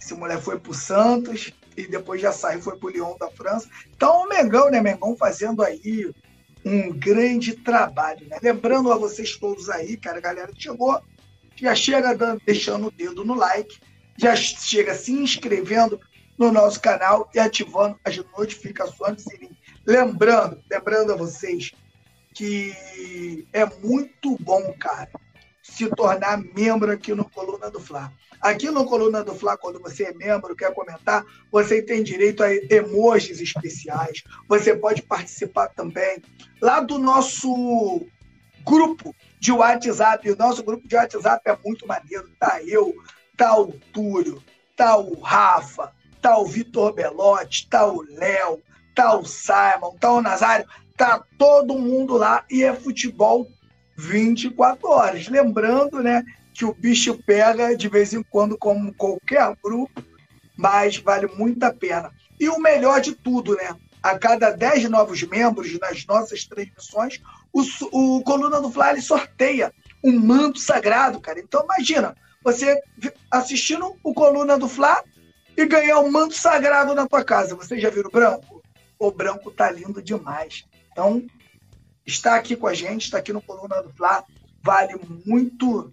Esse 0.00 0.14
moleque 0.14 0.42
foi 0.42 0.58
pro 0.58 0.74
Santos, 0.74 1.52
e 1.76 1.86
depois 1.86 2.20
já 2.20 2.32
saiu, 2.32 2.62
foi 2.62 2.76
para 2.76 2.86
o 2.86 2.90
Lyon 2.90 3.16
da 3.18 3.30
França. 3.30 3.68
Então, 3.94 4.22
o 4.22 4.28
Mengão, 4.28 4.70
né, 4.70 4.80
Mengão 4.80 5.16
fazendo 5.16 5.62
aí 5.62 6.10
um 6.64 6.92
grande 6.92 7.52
trabalho, 7.54 8.26
né? 8.28 8.38
Lembrando 8.42 8.90
a 8.92 8.96
vocês 8.96 9.36
todos 9.36 9.68
aí, 9.68 9.96
cara, 9.96 10.18
a 10.18 10.22
galera 10.22 10.52
que 10.52 10.62
chegou, 10.62 11.00
já 11.56 11.74
chega 11.74 12.14
dando, 12.14 12.40
deixando 12.44 12.86
o 12.86 12.90
dedo 12.90 13.24
no 13.24 13.34
like, 13.34 13.78
já 14.16 14.34
chega 14.34 14.94
se 14.94 15.12
inscrevendo 15.12 16.00
no 16.38 16.50
nosso 16.50 16.80
canal 16.80 17.30
e 17.34 17.38
ativando 17.38 17.98
as 18.04 18.16
notificações 18.36 19.24
Lembrando, 19.86 20.58
lembrando 20.70 21.12
a 21.12 21.16
vocês 21.16 21.72
que 22.32 23.46
é 23.52 23.64
muito 23.66 24.36
bom, 24.40 24.74
cara, 24.78 25.10
se 25.64 25.88
tornar 25.88 26.36
membro 26.54 26.92
aqui 26.92 27.14
no 27.14 27.24
Coluna 27.24 27.70
do 27.70 27.80
Fla. 27.80 28.12
Aqui 28.38 28.70
no 28.70 28.84
Coluna 28.84 29.24
do 29.24 29.34
Fla, 29.34 29.56
quando 29.56 29.80
você 29.80 30.04
é 30.04 30.12
membro, 30.12 30.54
quer 30.54 30.74
comentar, 30.74 31.24
você 31.50 31.80
tem 31.80 32.02
direito 32.02 32.42
a 32.42 32.54
emojis 32.54 33.40
especiais. 33.40 34.22
Você 34.46 34.76
pode 34.76 35.00
participar 35.00 35.68
também 35.68 36.22
lá 36.60 36.80
do 36.80 36.98
nosso 36.98 38.06
grupo 38.62 39.16
de 39.40 39.52
WhatsApp. 39.52 40.30
O 40.30 40.36
nosso 40.36 40.62
grupo 40.62 40.86
de 40.86 40.96
WhatsApp 40.96 41.42
é 41.48 41.58
muito 41.64 41.86
maneiro. 41.86 42.28
Tá 42.38 42.60
eu, 42.62 42.94
tá 43.34 43.58
o 43.58 43.72
Túlio, 43.90 44.42
tá 44.76 44.98
o 44.98 45.18
Rafa, 45.18 45.92
tá 46.20 46.36
o 46.36 46.44
Vitor 46.44 46.92
Belotti, 46.92 47.66
tá 47.70 47.86
o 47.86 48.02
Léo, 48.02 48.62
tá 48.94 49.16
o 49.16 49.24
Simon, 49.24 49.96
tá 49.98 50.12
o 50.12 50.20
Nazário, 50.20 50.66
tá 50.94 51.24
todo 51.38 51.78
mundo 51.78 52.18
lá 52.18 52.44
e 52.50 52.62
é 52.62 52.74
futebol 52.74 53.48
24 53.96 54.88
horas. 54.88 55.28
Lembrando, 55.28 56.02
né, 56.02 56.24
que 56.52 56.64
o 56.64 56.74
bicho 56.74 57.14
pega 57.24 57.76
de 57.76 57.88
vez 57.88 58.12
em 58.12 58.22
quando, 58.22 58.56
como 58.56 58.94
qualquer 58.94 59.56
grupo, 59.62 60.02
mas 60.56 60.96
vale 60.96 61.26
muito 61.26 61.62
a 61.64 61.72
pena. 61.72 62.12
E 62.38 62.48
o 62.48 62.58
melhor 62.58 63.00
de 63.00 63.12
tudo, 63.12 63.56
né? 63.56 63.74
A 64.02 64.18
cada 64.18 64.50
10 64.50 64.90
novos 64.90 65.22
membros 65.22 65.78
nas 65.78 66.04
nossas 66.06 66.44
transmissões, 66.44 67.20
o, 67.52 67.62
o 68.18 68.22
Coluna 68.22 68.60
do 68.60 68.70
Fly 68.70 69.00
sorteia 69.00 69.72
um 70.02 70.18
manto 70.18 70.58
sagrado, 70.58 71.18
cara. 71.20 71.40
Então 71.40 71.64
imagina, 71.64 72.14
você 72.42 72.80
assistindo 73.30 73.96
o 74.02 74.12
Coluna 74.12 74.58
do 74.58 74.68
Fla 74.68 75.02
e 75.56 75.64
ganhar 75.64 76.00
um 76.00 76.10
manto 76.10 76.34
sagrado 76.34 76.94
na 76.94 77.06
tua 77.06 77.24
casa. 77.24 77.56
Você 77.56 77.78
já 77.78 77.88
viu 77.88 78.04
o 78.04 78.10
branco? 78.10 78.62
O 78.98 79.10
branco 79.10 79.50
tá 79.50 79.70
lindo 79.70 80.02
demais. 80.02 80.64
Então, 80.92 81.24
está 82.06 82.36
aqui 82.36 82.56
com 82.56 82.66
a 82.66 82.74
gente, 82.74 83.04
está 83.04 83.18
aqui 83.18 83.32
no 83.32 83.42
Coluna 83.42 83.82
do 83.82 83.92
Fla, 83.92 84.24
vale 84.62 84.94
muito 85.24 85.92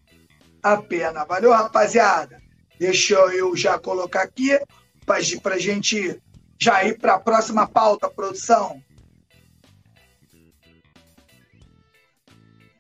a 0.61 0.77
pena. 0.77 1.25
Valeu, 1.25 1.51
rapaziada? 1.51 2.41
Deixa 2.79 3.15
eu 3.15 3.55
já 3.55 3.77
colocar 3.77 4.23
aqui 4.23 4.59
para 5.05 5.55
a 5.55 5.59
gente 5.59 6.21
já 6.59 6.83
ir 6.83 6.97
para 6.99 7.15
a 7.15 7.19
próxima 7.19 7.67
pauta, 7.67 8.09
produção. 8.09 8.81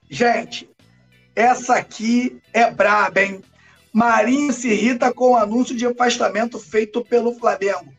Gente, 0.09 0.69
essa 1.35 1.75
aqui 1.75 2.41
é 2.53 2.69
braba, 2.69 3.21
hein? 3.21 3.41
Marinho 3.93 4.53
se 4.53 4.69
irrita 4.69 5.13
com 5.13 5.31
o 5.31 5.35
anúncio 5.35 5.75
de 5.75 5.85
afastamento 5.85 6.59
feito 6.59 7.03
pelo 7.03 7.33
Flamengo. 7.33 7.93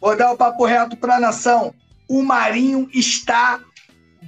Vou 0.00 0.16
dar 0.16 0.32
o 0.32 0.36
papo 0.36 0.64
reto 0.64 0.96
para 0.96 1.16
a 1.16 1.20
nação. 1.20 1.74
O 2.08 2.22
Marinho 2.22 2.88
está 2.92 3.60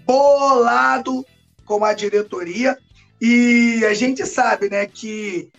bolado 0.06 1.26
com 1.64 1.84
a 1.84 1.92
diretoria. 1.92 2.78
E 3.20 3.84
a 3.84 3.92
gente 3.92 4.24
sabe 4.24 4.70
né, 4.70 4.86
que 4.86 5.50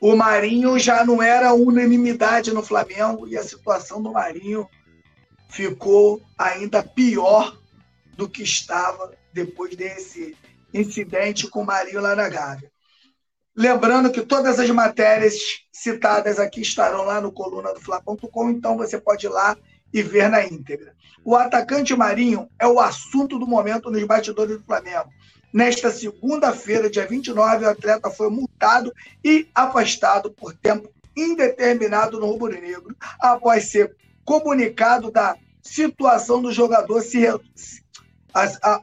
o 0.00 0.14
Marinho 0.16 0.78
já 0.78 1.04
não 1.04 1.22
era 1.22 1.52
unanimidade 1.52 2.52
no 2.52 2.62
Flamengo 2.62 3.26
e 3.26 3.36
a 3.36 3.42
situação 3.42 4.02
do 4.02 4.12
Marinho 4.12 4.68
ficou 5.48 6.22
ainda 6.38 6.82
pior 6.82 7.58
do 8.16 8.28
que 8.28 8.42
estava 8.42 9.12
depois 9.32 9.74
desse 9.76 10.36
incidente 10.72 11.48
com 11.48 11.62
o 11.62 11.66
Marinho 11.66 12.00
lá 12.00 12.14
na 12.14 12.28
Gávea. 12.28 12.70
Lembrando 13.54 14.10
que 14.10 14.22
todas 14.22 14.58
as 14.58 14.70
matérias 14.70 15.34
citadas 15.70 16.38
aqui 16.38 16.62
estarão 16.62 17.02
lá 17.02 17.20
no 17.20 17.30
coluna 17.30 17.74
do 17.74 17.80
Fla.com, 17.80 18.50
então 18.50 18.78
você 18.78 18.98
pode 18.98 19.26
ir 19.26 19.28
lá 19.28 19.56
e 19.92 20.02
ver 20.02 20.28
na 20.28 20.44
íntegra. 20.44 20.94
O 21.24 21.36
atacante 21.36 21.94
Marinho 21.94 22.48
é 22.58 22.66
o 22.66 22.80
assunto 22.80 23.38
do 23.38 23.46
momento 23.46 23.90
nos 23.90 24.02
bastidores 24.04 24.58
do 24.58 24.64
Flamengo. 24.64 25.08
Nesta 25.52 25.90
segunda-feira, 25.90 26.88
dia 26.88 27.06
29, 27.06 27.64
o 27.64 27.68
atleta 27.68 28.10
foi 28.10 28.30
multado 28.30 28.92
e 29.22 29.46
afastado 29.54 30.30
por 30.30 30.54
tempo 30.54 30.88
indeterminado 31.16 32.18
no 32.18 32.26
Rubro 32.26 32.52
Negro, 32.52 32.96
após 33.20 33.66
ser 33.66 33.94
comunicado 34.24 35.10
da 35.10 35.36
situação 35.60 36.40
do 36.40 36.50
jogador 36.50 37.02
se 37.02 37.26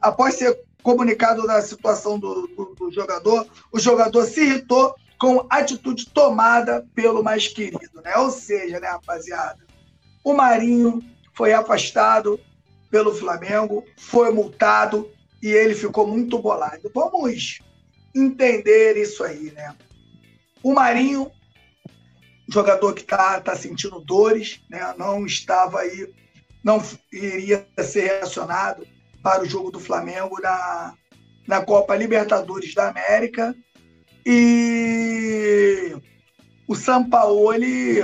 após 0.00 0.36
ser 0.36 0.60
comunicado 0.80 1.46
da 1.46 1.60
situação 1.60 2.18
do, 2.18 2.46
do, 2.46 2.74
do 2.78 2.92
jogador, 2.92 3.46
o 3.72 3.78
jogador 3.78 4.24
se 4.24 4.40
irritou 4.40 4.94
com 5.18 5.44
atitude 5.50 6.06
tomada 6.06 6.86
pelo 6.94 7.22
mais 7.22 7.48
querido, 7.48 8.00
né? 8.02 8.16
Ou 8.16 8.30
seja, 8.30 8.80
né, 8.80 8.88
rapaziada, 8.88 9.58
o 10.24 10.34
Marinho 10.34 11.02
foi 11.34 11.52
afastado 11.52 12.38
pelo 12.90 13.14
Flamengo, 13.14 13.84
foi 13.96 14.32
multado 14.32 15.10
e 15.42 15.48
ele 15.48 15.74
ficou 15.74 16.06
muito 16.06 16.38
bolado. 16.38 16.90
Vamos 16.94 17.60
entender 18.14 18.96
isso 18.96 19.22
aí, 19.24 19.52
né? 19.52 19.74
O 20.62 20.74
Marinho, 20.74 21.30
jogador 22.48 22.92
que 22.92 23.04
tá, 23.04 23.40
tá 23.40 23.56
sentindo 23.56 24.00
dores, 24.00 24.60
né? 24.68 24.94
Não 24.98 25.24
estava 25.24 25.80
aí, 25.80 26.12
não 26.62 26.82
iria 27.12 27.66
ser 27.78 28.02
reacionado 28.02 28.86
para 29.22 29.42
o 29.42 29.48
jogo 29.48 29.70
do 29.70 29.80
Flamengo 29.80 30.40
na, 30.42 30.94
na 31.46 31.64
Copa 31.64 31.96
Libertadores 31.96 32.74
da 32.74 32.88
América. 32.88 33.54
E 34.26 35.96
o 36.68 36.74
Sampaoli 36.74 38.00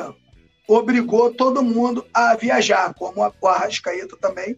obrigou 0.67 1.33
todo 1.33 1.63
mundo 1.63 2.05
a 2.13 2.35
viajar, 2.35 2.93
como 2.95 3.21
o 3.21 3.49
Arrascaeta 3.49 4.17
também, 4.17 4.57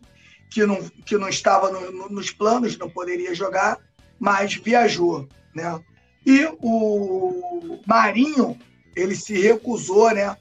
que 0.50 0.64
não, 0.64 0.82
que 1.04 1.16
não 1.18 1.28
estava 1.28 1.70
no, 1.70 1.92
no, 1.92 2.08
nos 2.08 2.30
planos, 2.30 2.78
não 2.78 2.88
poderia 2.88 3.34
jogar, 3.34 3.78
mas 4.18 4.54
viajou. 4.54 5.28
Né? 5.54 5.80
E 6.24 6.46
o 6.60 7.80
Marinho, 7.86 8.58
ele 8.96 9.14
se 9.14 9.38
recusou 9.38 10.12
né, 10.12 10.36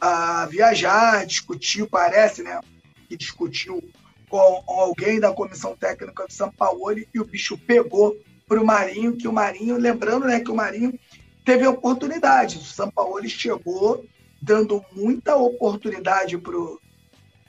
a 0.00 0.46
viajar, 0.46 1.26
discutiu, 1.26 1.88
parece, 1.88 2.42
né, 2.42 2.60
que 3.08 3.16
discutiu 3.16 3.82
com 4.28 4.62
alguém 4.66 5.20
da 5.20 5.32
comissão 5.32 5.76
técnica 5.76 6.26
do 6.26 6.32
São 6.32 6.50
Paulo 6.50 6.92
e 6.92 7.20
o 7.20 7.24
bicho 7.24 7.56
pegou 7.56 8.16
para 8.46 8.60
o 8.60 8.66
Marinho, 8.66 9.16
que 9.16 9.26
o 9.26 9.32
Marinho, 9.32 9.76
lembrando 9.76 10.26
né, 10.26 10.40
que 10.40 10.50
o 10.50 10.54
Marinho 10.54 10.98
teve 11.44 11.64
a 11.64 11.70
oportunidade. 11.70 12.58
O 12.58 12.62
São 12.62 12.90
Paulo 12.90 13.26
chegou 13.28 14.04
dando 14.46 14.82
muita 14.92 15.34
oportunidade 15.34 16.38
para 16.38 16.56
o 16.56 16.80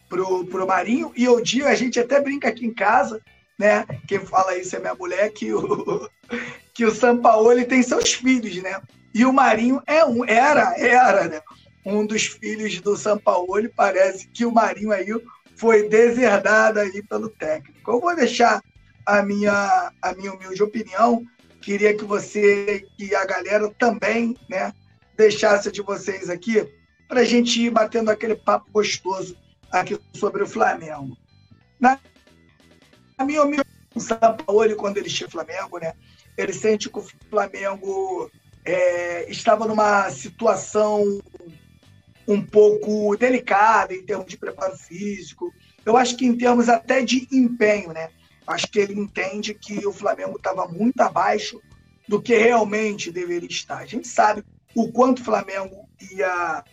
pro, 0.10 0.46
pro 0.46 0.68
Marinho, 0.68 1.12
e 1.16 1.26
eu 1.26 1.40
digo, 1.42 1.68
a 1.68 1.76
gente 1.76 2.00
até 2.00 2.20
brinca 2.20 2.48
aqui 2.48 2.66
em 2.66 2.74
casa, 2.74 3.22
né? 3.60 3.86
Quem 4.08 4.20
fala 4.20 4.58
isso 4.58 4.76
é 4.76 4.80
minha 4.80 4.96
mulher, 4.96 5.32
que 5.32 5.54
o, 5.54 6.10
que 6.74 6.86
o 6.86 6.96
São 6.96 7.22
Paulo 7.22 7.64
tem 7.66 7.84
seus 7.84 8.14
filhos, 8.14 8.56
né? 8.64 8.82
E 9.14 9.26
o 9.26 9.34
Marinho 9.34 9.82
é 9.86 10.04
um, 10.06 10.26
era, 10.26 10.76
era, 10.80 11.28
né? 11.28 11.42
Um 11.86 12.06
dos 12.06 12.26
filhos 12.26 12.80
do 12.82 12.98
São 12.98 13.18
Paulo, 13.18 13.70
parece 13.76 14.28
que 14.30 14.46
o 14.46 14.52
Marinho 14.52 14.92
aí 14.92 15.08
foi 15.56 15.88
deserdada 15.88 16.82
aí 16.82 17.04
pelo 17.04 17.30
técnico. 17.30 17.92
Eu 17.92 18.00
vou 18.00 18.16
deixar 18.16 18.62
a 19.06 19.22
minha, 19.22 19.92
a 20.02 20.14
minha 20.14 20.34
humilde 20.34 20.64
opinião. 20.64 21.24
Queria 21.62 21.96
que 21.96 22.06
você 22.06 22.86
e 22.98 23.14
a 23.14 23.26
galera 23.26 23.70
também, 23.78 24.36
né, 24.50 24.74
deixasse 25.18 25.72
de 25.72 25.82
vocês 25.82 26.30
aqui 26.30 26.66
para 27.08 27.22
a 27.22 27.26
gente 27.26 27.62
ir 27.62 27.70
batendo 27.70 28.12
aquele 28.12 28.36
papo 28.36 28.70
gostoso 28.72 29.38
aqui 29.72 30.00
sobre 30.14 30.44
o 30.44 30.48
Flamengo. 30.48 31.18
Na, 31.80 32.00
na 33.18 33.26
minha 33.26 33.44
opinião, 33.44 33.66
o 33.96 34.00
Sampaoli, 34.00 34.76
quando 34.76 34.98
ele 34.98 35.10
chega 35.10 35.32
Flamengo, 35.32 35.80
né, 35.80 35.94
ele 36.38 36.54
sente 36.54 36.90
que 36.90 37.00
o 37.00 37.08
Flamengo 37.30 38.30
é, 38.64 39.30
estava 39.30 39.66
numa 39.66 40.10
situação 40.12 41.22
um 42.28 42.42
pouco 42.42 43.16
delicada 43.16 43.94
em 43.94 44.06
termos 44.06 44.28
de 44.28 44.38
preparo 44.38 44.78
físico. 44.78 45.54
Eu 45.86 45.96
acho 45.96 46.18
que 46.18 46.26
em 46.26 46.38
termos 46.38 46.68
até 46.68 47.02
de 47.02 47.28
empenho, 47.32 47.94
né? 47.94 48.10
Acho 48.46 48.68
que 48.68 48.80
ele 48.80 48.94
entende 48.94 49.54
que 49.54 49.86
o 49.88 49.94
Flamengo 49.94 50.38
estava 50.38 50.68
muito 50.68 51.00
abaixo 51.02 51.62
do 52.08 52.22
que 52.22 52.36
realmente 52.38 53.12
deveria 53.12 53.50
estar. 53.50 53.78
A 53.78 53.86
gente 53.86 54.08
sabe 54.08 54.44
o 54.76 54.92
quanto 54.92 55.20
o 55.20 55.24
Flamengo 55.24 55.88
ia 56.12 56.64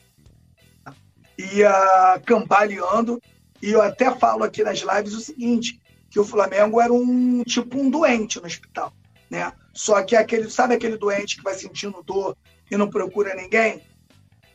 ia 1.38 2.20
cambaleando 2.24 3.20
e 3.62 3.70
eu 3.70 3.82
até 3.82 4.14
falo 4.14 4.44
aqui 4.44 4.62
nas 4.62 4.80
lives 4.80 5.14
o 5.14 5.20
seguinte, 5.20 5.80
que 6.10 6.20
o 6.20 6.24
Flamengo 6.24 6.80
era 6.80 6.92
um 6.92 7.42
tipo 7.44 7.78
um 7.78 7.90
doente 7.90 8.40
no 8.40 8.46
hospital, 8.46 8.92
né? 9.30 9.52
Só 9.72 10.02
que 10.02 10.14
aquele, 10.14 10.50
sabe 10.50 10.74
aquele 10.74 10.96
doente 10.96 11.36
que 11.36 11.42
vai 11.42 11.54
sentindo 11.54 12.02
dor 12.02 12.36
e 12.70 12.76
não 12.76 12.88
procura 12.88 13.34
ninguém? 13.34 13.82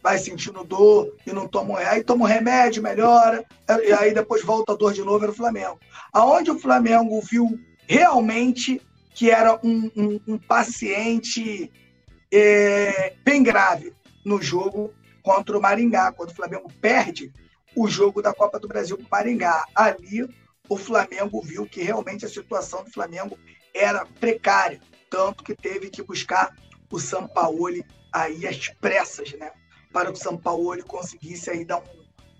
vai 0.01 0.17
sentindo 0.17 0.63
dor 0.63 1.13
e 1.25 1.31
não 1.31 1.47
toma 1.47 1.79
aí 1.79 2.03
toma 2.03 2.23
um 2.23 2.27
remédio, 2.27 2.81
melhora, 2.81 3.43
e 3.83 3.91
aí 3.91 4.13
depois 4.13 4.43
volta 4.43 4.73
a 4.73 4.75
dor 4.75 4.93
de 4.93 5.03
novo, 5.03 5.23
era 5.23 5.31
o 5.31 5.35
Flamengo. 5.35 5.79
Aonde 6.13 6.51
o 6.51 6.59
Flamengo 6.59 7.21
viu 7.21 7.59
realmente 7.87 8.81
que 9.13 9.29
era 9.29 9.59
um, 9.63 9.91
um, 9.95 10.19
um 10.27 10.37
paciente 10.37 11.71
é, 12.31 13.13
bem 13.23 13.43
grave 13.43 13.93
no 14.23 14.41
jogo 14.41 14.93
contra 15.29 15.55
o 15.55 15.61
Maringá, 15.61 16.11
quando 16.11 16.31
o 16.31 16.35
Flamengo 16.35 16.71
perde 16.81 17.31
o 17.75 17.87
jogo 17.87 18.19
da 18.19 18.33
Copa 18.33 18.59
do 18.59 18.67
Brasil 18.67 18.97
para 18.97 19.05
o 19.05 19.09
Maringá. 19.11 19.63
Ali 19.75 20.27
o 20.67 20.75
Flamengo 20.75 21.39
viu 21.43 21.67
que 21.67 21.83
realmente 21.83 22.25
a 22.25 22.29
situação 22.29 22.83
do 22.83 22.91
Flamengo 22.91 23.37
era 23.71 24.07
precária, 24.19 24.81
tanto 25.07 25.43
que 25.43 25.53
teve 25.53 25.91
que 25.91 26.01
buscar 26.01 26.51
o 26.91 26.99
Sampaoli 26.99 27.85
aí 28.11 28.47
às 28.47 28.69
pressas, 28.69 29.33
né? 29.33 29.51
para 29.93 30.11
que 30.11 30.17
o 30.17 30.21
São 30.21 30.35
Paulo 30.35 30.83
conseguisse 30.83 31.51
aí 31.51 31.63
dar 31.63 31.77
um 31.77 31.83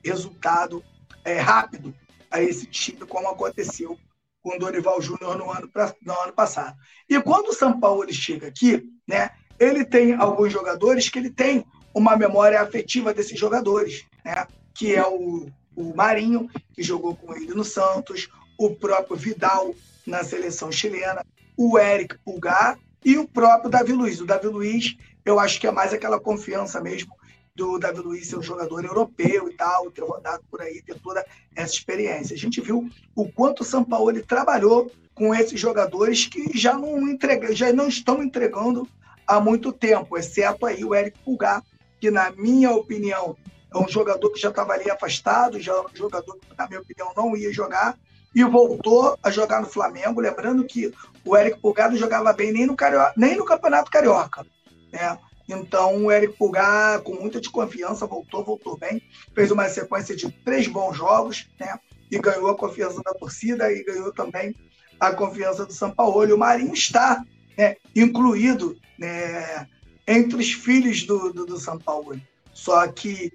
resultado 0.04 0.84
é, 1.24 1.40
rápido 1.40 1.94
a 2.32 2.42
esse 2.42 2.66
time, 2.66 3.06
como 3.06 3.28
aconteceu 3.28 4.00
com 4.42 4.56
o 4.56 4.60
Dorival 4.60 5.00
Júnior 5.00 5.38
no 5.38 5.52
ano, 5.52 5.70
no 6.02 6.20
ano 6.22 6.34
passado. 6.34 6.76
E 7.08 7.22
quando 7.22 7.50
o 7.50 7.54
São 7.54 7.80
Paulo 7.80 8.12
chega 8.12 8.48
aqui, 8.48 8.84
né, 9.08 9.30
ele 9.60 9.86
tem 9.86 10.16
alguns 10.16 10.52
jogadores 10.52 11.08
que 11.08 11.20
ele 11.20 11.30
tem 11.30 11.64
uma 11.94 12.16
memória 12.16 12.62
afetiva 12.62 13.14
desses 13.14 13.38
jogadores, 13.38 14.06
né, 14.24 14.48
que 14.74 14.96
é 14.96 15.06
o, 15.06 15.48
o 15.76 15.96
Marinho, 15.96 16.50
que 16.74 16.84
jogou 16.84 17.16
com 17.16 17.36
ele 17.36 17.54
no 17.54 17.64
Santos, 17.64 18.30
o 18.58 18.76
próprio 18.76 19.16
Vidal 19.16 19.74
na 20.06 20.24
seleção 20.24 20.72
chilena, 20.72 21.26
o 21.56 21.78
Eric 21.78 22.18
Pulgar 22.20 22.78
e 23.04 23.18
o 23.18 23.28
próprio 23.28 23.70
Davi 23.70 23.94
Luiz. 23.94 24.20
O 24.20 24.26
Davi 24.26 24.48
Luiz, 24.48 24.98
eu 25.26 25.40
acho 25.40 25.60
que 25.60 25.68
é 25.68 25.72
mais 25.72 25.94
aquela 25.94 26.20
confiança 26.20 26.82
mesmo 26.82 27.18
do 27.56 27.78
Davi 27.78 28.00
Luiz 28.00 28.28
ser 28.28 28.38
um 28.38 28.42
jogador 28.42 28.86
europeu 28.86 29.50
e 29.50 29.54
tal, 29.54 29.92
ter 29.92 30.02
rodado 30.02 30.44
por 30.50 30.62
aí, 30.62 30.82
ter 30.82 30.98
toda 31.00 31.26
essa 31.56 31.74
experiência. 31.74 32.34
A 32.34 32.40
gente 32.40 32.62
viu 32.62 32.90
o 33.16 33.30
quanto 33.30 33.62
o 33.62 33.66
São 33.66 33.84
Paulo 33.84 34.14
trabalhou 34.24 34.90
com 35.14 35.36
esses 35.36 35.60
jogadores 35.60 36.26
que 36.26 36.58
já 36.58 36.74
não, 36.74 37.10
entrega, 37.10 37.54
já 37.54 37.74
não 37.74 37.90
estão 37.90 38.24
entregando 38.24 38.88
há 39.28 39.40
muito 39.42 39.74
tempo, 39.74 40.18
exceto 40.18 40.66
aí 40.66 40.84
o 40.86 40.96
Eric 40.96 41.20
Pulgar, 41.20 41.62
que 42.00 42.10
na 42.10 42.32
minha 42.32 42.72
opinião 42.72 43.36
é 43.74 43.78
um 43.78 43.88
jogador 43.88 44.30
que 44.32 44.40
já 44.40 44.50
estava 44.50 44.74
ali 44.74 44.90
afastado, 44.90 45.60
já 45.60 45.74
é 45.74 45.82
um 45.82 45.96
jogador 45.96 46.38
que, 46.38 46.48
na 46.58 46.68
minha 46.68 46.82
opinião, 46.82 47.12
não 47.16 47.36
ia 47.38 47.54
jogar, 47.54 47.98
e 48.34 48.44
voltou 48.44 49.18
a 49.22 49.30
jogar 49.30 49.62
no 49.62 49.68
Flamengo. 49.68 50.22
Lembrando 50.22 50.64
que 50.66 50.94
o 51.26 51.38
Eric 51.38 51.60
Pulgar 51.60 51.90
não 51.90 51.98
jogava 51.98 52.34
bem 52.34 52.52
nem 52.52 52.66
no, 52.66 52.76
Carioca, 52.76 53.14
nem 53.16 53.36
no 53.36 53.46
Campeonato 53.46 53.92
Carioca. 53.92 54.46
Né? 54.92 55.18
Então, 55.48 56.06
o 56.06 56.12
Eric 56.12 56.38
Pulgar, 56.38 57.02
com 57.02 57.14
muita 57.14 57.40
desconfiança, 57.40 58.06
voltou, 58.06 58.44
voltou 58.44 58.78
bem. 58.78 59.02
Fez 59.34 59.52
uma 59.52 59.68
sequência 59.68 60.16
de 60.16 60.32
três 60.32 60.68
bons 60.68 60.96
jogos, 60.96 61.48
né? 61.60 61.80
E 62.12 62.20
ganhou 62.20 62.50
a 62.50 62.58
confiança 62.58 63.02
da 63.04 63.14
torcida 63.14 63.72
e 63.72 63.84
ganhou 63.84 64.12
também 64.14 64.56
a 65.00 65.12
confiança 65.12 65.66
do 65.66 65.74
São 65.74 65.90
Paulo. 65.92 66.28
E 66.28 66.34
o 66.34 66.38
Marinho 66.38 66.74
está 66.74 67.24
né, 67.58 67.76
incluído 67.96 68.76
né, 68.98 69.68
entre 70.10 70.38
os 70.38 70.52
filhos 70.52 71.04
do, 71.04 71.32
do, 71.32 71.46
do 71.46 71.60
São 71.60 71.78
Paulo. 71.78 72.20
Só 72.52 72.88
que 72.88 73.32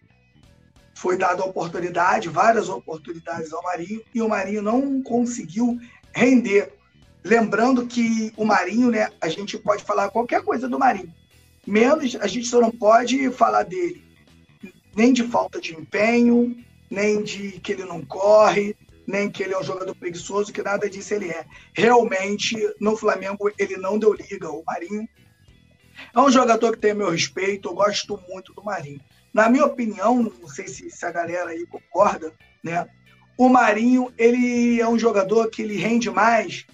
foi 0.93 1.17
dada 1.17 1.45
oportunidade, 1.45 2.29
várias 2.29 2.69
oportunidades 2.69 3.53
ao 3.53 3.63
Marinho, 3.63 4.03
e 4.13 4.21
o 4.21 4.29
Marinho 4.29 4.61
não 4.61 5.01
conseguiu 5.01 5.79
render. 6.13 6.73
Lembrando 7.23 7.87
que 7.87 8.33
o 8.37 8.45
Marinho, 8.45 8.91
né, 8.91 9.09
a 9.21 9.29
gente 9.29 9.57
pode 9.57 9.85
falar 9.85 10.11
qualquer 10.11 10.43
coisa 10.43 10.69
do 10.69 10.79
Marinho, 10.79 11.15
menos 11.65 12.17
a 12.17 12.27
gente 12.27 12.49
só 12.49 12.61
não 12.61 12.73
pode 12.73 13.31
falar 13.31 13.63
dele 13.63 14.03
nem 14.97 15.13
de 15.13 15.25
falta 15.25 15.61
de 15.61 15.75
empenho, 15.75 16.57
nem 16.91 17.23
de 17.23 17.53
que 17.61 17.73
ele 17.73 17.85
não 17.85 18.05
corre, 18.05 18.77
nem 19.07 19.31
que 19.31 19.43
ele 19.43 19.55
é 19.55 19.59
um 19.59 19.65
jogador 19.65 19.95
preguiçoso, 19.95 20.53
que 20.53 20.63
nada 20.63 20.89
disso 20.89 21.15
ele 21.15 21.31
é. 21.31 21.45
Realmente, 21.73 22.57
no 22.81 22.97
Flamengo, 22.97 23.51
ele 23.59 23.77
não 23.77 23.99
deu 23.99 24.13
liga. 24.13 24.49
O 24.51 24.63
Marinho 24.65 25.09
é 26.15 26.21
um 26.21 26.31
jogador 26.31 26.73
que 26.73 26.81
tem 26.81 26.95
meu 26.95 27.11
respeito, 27.11 27.69
eu 27.69 27.75
gosto 27.75 28.21
muito 28.29 28.53
do 28.55 28.63
Marinho. 28.63 29.01
Na 29.33 29.49
minha 29.49 29.65
opinião, 29.65 30.23
não 30.23 30.49
sei 30.49 30.69
se, 30.69 30.91
se 30.91 31.05
a 31.05 31.11
galera 31.11 31.51
aí 31.51 31.67
concorda, 31.67 32.33
né? 32.63 32.87
O 33.37 33.49
Marinho, 33.49 34.13
ele 34.17 34.81
é 34.81 34.89
um 34.89 34.99
jogador 34.99 35.51
que 35.51 35.63
ele 35.63 35.77
rende 35.77 36.09
mais 36.09 36.65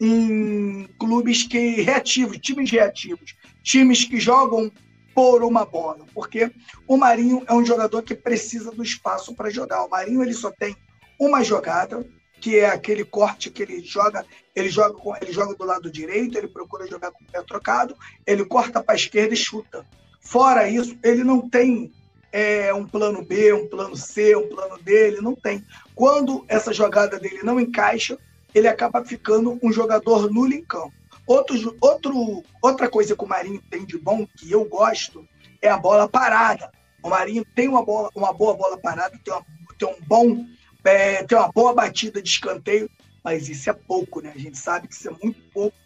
em 0.00 0.88
clubes 0.98 1.42
que 1.42 1.82
reativos, 1.82 2.38
times 2.38 2.70
reativos, 2.70 3.34
times 3.62 4.04
que 4.04 4.20
jogam 4.20 4.70
por 5.14 5.44
uma 5.44 5.64
bola, 5.64 6.04
porque 6.12 6.50
o 6.88 6.96
Marinho 6.96 7.42
é 7.46 7.54
um 7.54 7.64
jogador 7.64 8.02
que 8.02 8.14
precisa 8.14 8.70
do 8.70 8.82
espaço 8.82 9.34
para 9.34 9.50
jogar. 9.50 9.84
O 9.84 9.90
Marinho 9.90 10.22
ele 10.22 10.34
só 10.34 10.50
tem 10.50 10.76
uma 11.18 11.42
jogada, 11.42 12.04
que 12.44 12.58
é 12.58 12.66
aquele 12.66 13.06
corte 13.06 13.50
que 13.50 13.62
ele 13.62 13.80
joga, 13.80 14.22
ele 14.54 14.68
joga 14.68 14.92
com, 14.92 15.16
ele 15.16 15.32
joga 15.32 15.54
do 15.54 15.64
lado 15.64 15.90
direito, 15.90 16.36
ele 16.36 16.46
procura 16.46 16.86
jogar 16.86 17.10
com 17.10 17.24
o 17.24 17.26
pé 17.26 17.42
trocado, 17.42 17.96
ele 18.26 18.44
corta 18.44 18.82
para 18.82 18.94
a 18.94 18.96
esquerda 18.96 19.32
e 19.32 19.36
chuta. 19.36 19.86
Fora 20.20 20.68
isso, 20.68 20.94
ele 21.02 21.24
não 21.24 21.48
tem 21.48 21.90
é, 22.30 22.70
um 22.74 22.86
plano 22.86 23.24
B, 23.24 23.54
um 23.54 23.66
plano 23.66 23.96
C, 23.96 24.36
um 24.36 24.46
plano 24.46 24.78
D, 24.82 25.06
ele 25.06 25.22
não 25.22 25.34
tem. 25.34 25.64
Quando 25.94 26.44
essa 26.46 26.70
jogada 26.70 27.18
dele 27.18 27.40
não 27.42 27.58
encaixa, 27.58 28.18
ele 28.54 28.68
acaba 28.68 29.02
ficando 29.02 29.58
um 29.62 29.72
jogador 29.72 30.30
nulo 30.30 30.52
em 30.52 30.62
campo. 30.62 30.92
Outro, 31.26 31.74
outro, 31.80 32.42
outra 32.60 32.90
coisa 32.90 33.16
que 33.16 33.24
o 33.24 33.26
Marinho 33.26 33.62
tem 33.70 33.86
de 33.86 33.96
bom, 33.96 34.26
que 34.36 34.52
eu 34.52 34.66
gosto, 34.66 35.26
é 35.62 35.70
a 35.70 35.78
bola 35.78 36.06
parada. 36.06 36.70
O 37.02 37.08
Marinho 37.08 37.42
tem 37.54 37.68
uma, 37.68 37.82
bola, 37.82 38.10
uma 38.14 38.34
boa 38.34 38.52
bola 38.52 38.76
parada, 38.76 39.18
tem, 39.24 39.32
uma, 39.32 39.46
tem 39.78 39.88
um 39.88 39.96
bom 40.06 40.44
é, 40.84 41.22
tem 41.24 41.36
uma 41.36 41.50
boa 41.50 41.72
batida 41.72 42.20
de 42.20 42.28
escanteio, 42.28 42.90
mas 43.22 43.48
isso 43.48 43.70
é 43.70 43.72
pouco, 43.72 44.20
né? 44.20 44.32
A 44.34 44.38
gente 44.38 44.58
sabe 44.58 44.86
que 44.86 44.94
isso 44.94 45.08
é 45.08 45.12
muito 45.22 45.40
pouco 45.52 45.76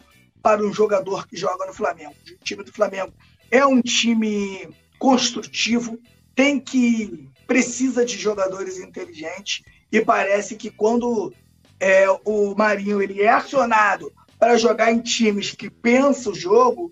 para 0.41 0.63
um 0.63 0.73
jogador 0.73 1.27
que 1.27 1.37
joga 1.37 1.65
no 1.65 1.73
Flamengo. 1.73 2.13
O 2.29 2.43
time 2.43 2.63
do 2.63 2.71
Flamengo 2.71 3.13
é 3.49 3.65
um 3.65 3.81
time 3.81 4.69
construtivo, 4.97 5.99
tem 6.35 6.59
que 6.59 7.29
precisa 7.47 8.05
de 8.05 8.17
jogadores 8.17 8.77
inteligentes 8.77 9.63
e 9.91 10.01
parece 10.01 10.55
que 10.55 10.69
quando 10.69 11.33
é, 11.79 12.05
o 12.23 12.53
Marinho 12.55 13.01
ele 13.01 13.21
é 13.21 13.29
acionado 13.29 14.11
para 14.37 14.57
jogar 14.57 14.91
em 14.91 15.01
times 15.01 15.51
que 15.51 15.69
pensam 15.69 16.31
o 16.31 16.35
jogo, 16.35 16.91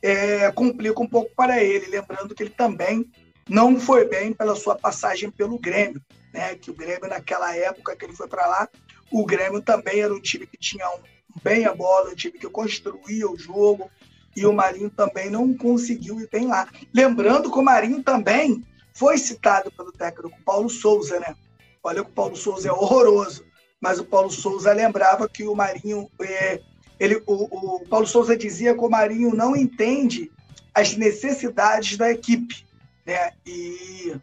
é, 0.00 0.50
complica 0.52 1.00
um 1.02 1.06
pouco 1.06 1.30
para 1.36 1.62
ele. 1.62 1.86
Lembrando 1.86 2.34
que 2.34 2.42
ele 2.42 2.50
também 2.50 3.10
não 3.48 3.78
foi 3.80 4.06
bem 4.06 4.32
pela 4.32 4.54
sua 4.54 4.76
passagem 4.76 5.30
pelo 5.30 5.58
Grêmio 5.58 6.02
né? 6.32 6.54
Que 6.54 6.70
o 6.70 6.74
Grêmio, 6.74 7.08
naquela 7.08 7.54
época 7.54 7.96
que 7.96 8.04
ele 8.04 8.14
foi 8.14 8.28
para 8.28 8.46
lá, 8.46 8.68
o 9.10 9.24
Grêmio 9.24 9.60
também 9.60 10.00
era 10.00 10.14
um 10.14 10.20
time 10.20 10.46
que 10.46 10.56
tinha 10.56 10.88
um, 10.90 11.00
bem 11.42 11.64
a 11.66 11.74
bola, 11.74 12.10
um 12.10 12.14
time 12.14 12.38
que 12.38 12.48
construía 12.48 13.28
o 13.28 13.36
jogo, 13.36 13.90
e 14.36 14.46
o 14.46 14.52
Marinho 14.52 14.90
também 14.90 15.30
não 15.30 15.52
conseguiu 15.54 16.20
ir 16.20 16.28
bem 16.30 16.46
lá. 16.46 16.68
Lembrando 16.94 17.50
que 17.50 17.58
o 17.58 17.62
Marinho 17.62 18.02
também 18.02 18.64
foi 18.94 19.18
citado 19.18 19.70
pelo 19.72 19.92
técnico 19.92 20.38
Paulo 20.44 20.68
Souza, 20.68 21.18
né? 21.18 21.34
Olha 21.82 22.04
que 22.04 22.10
o 22.10 22.14
Paulo 22.14 22.36
Souza 22.36 22.68
é 22.68 22.72
horroroso, 22.72 23.44
mas 23.80 23.98
o 23.98 24.04
Paulo 24.04 24.30
Souza 24.30 24.72
lembrava 24.72 25.28
que 25.28 25.44
o 25.44 25.54
Marinho. 25.54 26.08
É, 26.20 26.60
ele, 27.00 27.22
o, 27.26 27.76
o 27.76 27.86
Paulo 27.88 28.06
Souza 28.06 28.36
dizia 28.36 28.74
que 28.74 28.80
o 28.80 28.90
Marinho 28.90 29.34
não 29.34 29.56
entende 29.56 30.30
as 30.74 30.96
necessidades 30.96 31.96
da 31.96 32.10
equipe. 32.10 32.66
Né? 33.08 33.32
E 33.46 34.14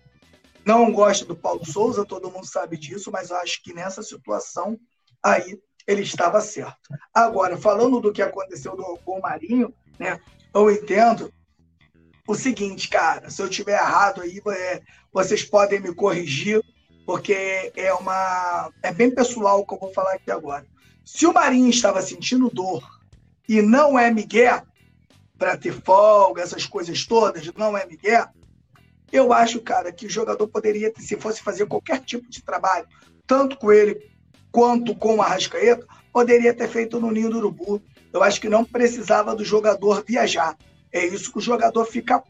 não 0.63 0.91
gosto 0.91 1.25
do 1.25 1.35
Paulo 1.35 1.65
Souza, 1.65 2.05
todo 2.05 2.29
mundo 2.29 2.45
sabe 2.45 2.77
disso, 2.77 3.11
mas 3.11 3.31
acho 3.31 3.63
que 3.63 3.73
nessa 3.73 4.03
situação 4.03 4.79
aí 5.23 5.59
ele 5.87 6.03
estava 6.03 6.39
certo. 6.39 6.93
Agora, 7.11 7.57
falando 7.57 7.99
do 7.99 8.13
que 8.13 8.21
aconteceu 8.21 8.73
com 9.03 9.17
o 9.17 9.21
Marinho, 9.23 9.73
né, 9.97 10.19
eu 10.53 10.69
entendo 10.69 11.33
o 12.27 12.35
seguinte, 12.35 12.87
cara, 12.87 13.27
se 13.31 13.41
eu 13.41 13.49
tiver 13.49 13.73
errado 13.73 14.21
aí, 14.21 14.39
é, 14.49 14.81
vocês 15.11 15.43
podem 15.43 15.79
me 15.79 15.91
corrigir, 15.91 16.61
porque 17.07 17.71
é 17.75 17.91
uma 17.95 18.71
é 18.83 18.93
bem 18.93 19.09
pessoal 19.09 19.61
o 19.61 19.65
que 19.65 19.73
eu 19.73 19.79
vou 19.79 19.93
falar 19.93 20.13
aqui 20.13 20.29
agora. 20.29 20.63
Se 21.03 21.25
o 21.25 21.33
Marinho 21.33 21.71
estava 21.71 22.03
sentindo 22.03 22.51
dor 22.51 22.87
e 23.49 23.63
não 23.63 23.97
é 23.97 24.11
Miguel 24.11 24.61
para 25.39 25.57
ter 25.57 25.73
folga, 25.73 26.43
essas 26.43 26.67
coisas 26.67 27.03
todas, 27.03 27.51
não 27.55 27.75
é 27.75 27.83
Miguel, 27.87 28.27
eu 29.15 29.33
acho, 29.33 29.61
cara, 29.61 29.91
que 29.91 30.05
o 30.05 30.09
jogador 30.09 30.47
poderia, 30.47 30.91
se 30.97 31.15
fosse 31.17 31.41
fazer 31.41 31.65
qualquer 31.65 31.99
tipo 32.01 32.29
de 32.29 32.43
trabalho, 32.43 32.87
tanto 33.25 33.57
com 33.57 33.71
ele 33.71 34.09
quanto 34.51 34.95
com 34.95 35.17
o 35.17 35.21
Arrascaeta, 35.21 35.85
poderia 36.13 36.53
ter 36.53 36.69
feito 36.69 36.99
no 36.99 37.11
Ninho 37.11 37.29
do 37.29 37.37
Urubu. 37.37 37.81
Eu 38.13 38.23
acho 38.23 38.39
que 38.39 38.47
não 38.47 38.63
precisava 38.63 39.35
do 39.35 39.43
jogador 39.43 40.03
viajar. 40.07 40.55
É 40.91 41.05
isso 41.05 41.31
que 41.31 41.39
o 41.39 41.41
jogador 41.41 41.85
fica 41.85 42.23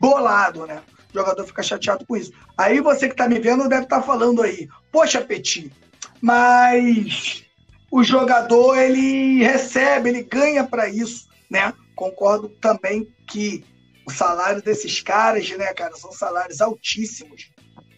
bolado, 0.00 0.66
né? 0.66 0.82
O 1.10 1.18
jogador 1.18 1.44
fica 1.44 1.62
chateado 1.62 2.06
com 2.06 2.16
isso. 2.16 2.32
Aí 2.56 2.80
você 2.80 3.08
que 3.08 3.14
está 3.14 3.28
me 3.28 3.38
vendo 3.38 3.68
deve 3.68 3.84
estar 3.84 4.00
tá 4.00 4.06
falando 4.06 4.42
aí, 4.42 4.68
poxa, 4.92 5.20
Petit, 5.20 5.72
mas 6.20 7.44
o 7.90 8.02
jogador 8.02 8.76
ele 8.78 9.42
recebe, 9.42 10.08
ele 10.08 10.22
ganha 10.22 10.64
para 10.64 10.88
isso, 10.88 11.28
né? 11.50 11.72
Concordo 11.94 12.48
também 12.48 13.12
que 13.28 13.64
o 14.06 14.10
salário 14.10 14.62
desses 14.62 15.00
caras, 15.00 15.48
né, 15.50 15.72
cara, 15.74 15.96
são 15.96 16.12
salários 16.12 16.60
altíssimos. 16.60 17.50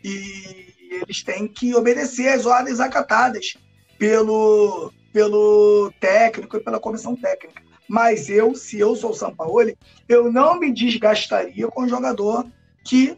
E 0.03 0.75
eles 0.91 1.23
têm 1.23 1.49
que 1.49 1.75
obedecer 1.75 2.29
às 2.29 2.47
ordens 2.47 2.79
acatadas 2.79 3.57
pelo, 3.99 4.93
pelo 5.13 5.91
técnico 5.99 6.57
e 6.57 6.61
pela 6.61 6.81
comissão 6.81 7.17
técnica. 7.17 7.63
Mas 7.89 8.29
eu, 8.29 8.55
se 8.55 8.79
eu 8.79 8.95
sou 8.97 9.11
o 9.11 9.15
Sampaoli, 9.15 9.77
eu 10.09 10.31
não 10.31 10.59
me 10.59 10.73
desgastaria 10.73 11.69
com 11.69 11.83
um 11.83 11.89
jogador 11.89 12.47
que 12.85 13.17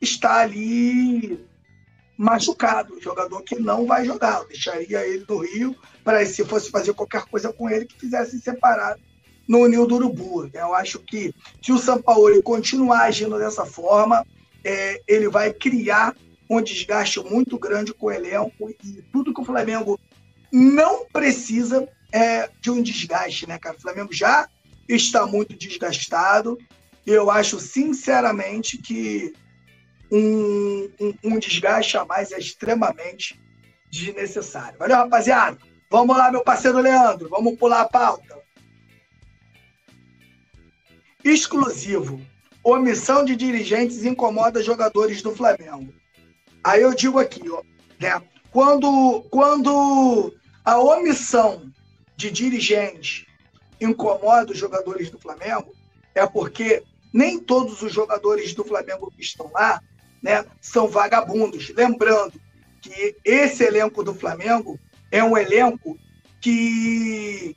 está 0.00 0.40
ali 0.40 1.46
machucado, 2.16 3.00
jogador 3.00 3.42
que 3.42 3.56
não 3.56 3.86
vai 3.86 4.04
jogar. 4.04 4.40
Eu 4.40 4.48
deixaria 4.48 5.06
ele 5.06 5.24
do 5.24 5.38
Rio 5.38 5.76
para 6.04 6.24
se 6.26 6.44
fosse 6.44 6.70
fazer 6.70 6.92
qualquer 6.94 7.24
coisa 7.26 7.52
com 7.52 7.68
ele 7.70 7.86
que 7.86 7.98
fizesse 7.98 8.40
separado 8.40 9.00
no 9.48 9.66
Nil 9.66 9.86
do 9.86 9.96
Urubu. 9.96 10.50
Eu 10.52 10.74
acho 10.74 10.98
que 10.98 11.34
se 11.62 11.72
o 11.72 11.78
São 11.78 12.00
Paulo 12.00 12.42
continuar 12.42 13.04
agindo 13.04 13.38
dessa 13.38 13.64
forma, 13.64 14.26
é, 14.62 15.00
ele 15.08 15.28
vai 15.28 15.52
criar 15.52 16.14
um 16.50 16.60
desgaste 16.60 17.20
muito 17.20 17.58
grande 17.58 17.92
com 17.92 18.06
o 18.06 18.12
elenco 18.12 18.70
e 18.70 19.02
tudo 19.12 19.32
que 19.32 19.40
o 19.40 19.44
Flamengo 19.44 19.98
não 20.52 21.06
precisa 21.06 21.88
é 22.12 22.48
de 22.60 22.70
um 22.70 22.82
desgaste, 22.82 23.46
né, 23.46 23.58
cara? 23.58 23.76
O 23.76 23.80
Flamengo 23.80 24.12
já 24.12 24.48
está 24.88 25.26
muito 25.26 25.54
desgastado 25.54 26.58
eu 27.14 27.30
acho, 27.30 27.58
sinceramente, 27.58 28.76
que 28.76 29.32
um, 30.12 30.90
um, 31.00 31.14
um 31.24 31.38
desgaste 31.38 31.96
a 31.96 32.04
mais 32.04 32.32
é 32.32 32.38
extremamente 32.38 33.40
desnecessário. 33.90 34.78
Valeu, 34.78 34.96
rapaziada? 34.96 35.58
Vamos 35.90 36.16
lá, 36.16 36.30
meu 36.30 36.42
parceiro 36.42 36.78
Leandro, 36.80 37.30
vamos 37.30 37.58
pular 37.58 37.80
a 37.80 37.88
pauta. 37.88 38.37
Exclusivo. 41.24 42.20
Omissão 42.62 43.24
de 43.24 43.34
dirigentes 43.34 44.04
incomoda 44.04 44.62
jogadores 44.62 45.22
do 45.22 45.34
Flamengo. 45.34 45.92
Aí 46.62 46.82
eu 46.82 46.94
digo 46.94 47.18
aqui, 47.18 47.48
ó, 47.48 47.62
né? 47.98 48.20
Quando, 48.50 49.24
quando 49.30 50.34
a 50.64 50.78
omissão 50.78 51.72
de 52.16 52.30
dirigentes 52.30 53.24
incomoda 53.80 54.52
os 54.52 54.58
jogadores 54.58 55.10
do 55.10 55.18
Flamengo, 55.18 55.74
é 56.14 56.26
porque 56.26 56.82
nem 57.12 57.38
todos 57.38 57.82
os 57.82 57.92
jogadores 57.92 58.54
do 58.54 58.64
Flamengo 58.64 59.10
que 59.10 59.22
estão 59.22 59.50
lá 59.52 59.80
né, 60.22 60.44
são 60.60 60.88
vagabundos. 60.88 61.70
Lembrando 61.74 62.40
que 62.80 63.16
esse 63.24 63.64
elenco 63.64 64.02
do 64.02 64.14
Flamengo 64.14 64.78
é 65.10 65.22
um 65.22 65.36
elenco 65.36 65.96
que 66.40 67.54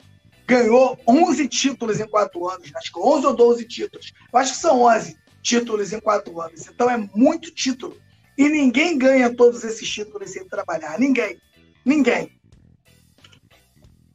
ganhou 0.52 1.00
11 1.08 1.48
títulos 1.48 2.02
em 2.02 2.08
quatro 2.08 2.46
anos, 2.50 2.70
acho 2.76 2.92
que 2.92 3.00
11 3.00 3.26
ou 3.26 3.34
12 3.34 3.66
títulos. 3.66 4.12
Eu 4.34 4.38
acho 4.38 4.52
que 4.52 4.60
são 4.60 4.82
11 4.82 5.18
títulos 5.42 5.94
em 5.94 6.00
quatro 6.02 6.42
anos. 6.42 6.68
Então 6.68 6.90
é 6.90 6.98
muito 7.16 7.52
título. 7.52 7.98
E 8.38 8.50
ninguém 8.50 8.98
ganha 8.98 9.34
todos 9.34 9.64
esses 9.64 9.90
títulos 9.90 10.30
sem 10.30 10.46
trabalhar. 10.46 11.00
Ninguém. 11.00 11.40
Ninguém. 11.86 12.38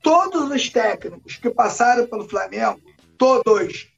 Todos 0.02 0.50
os 0.50 0.68
técnicos 0.68 1.36
que 1.36 1.48
passaram 1.48 2.06
pelo 2.06 2.28
Flamengo, 2.28 2.80
todos, 3.16 3.88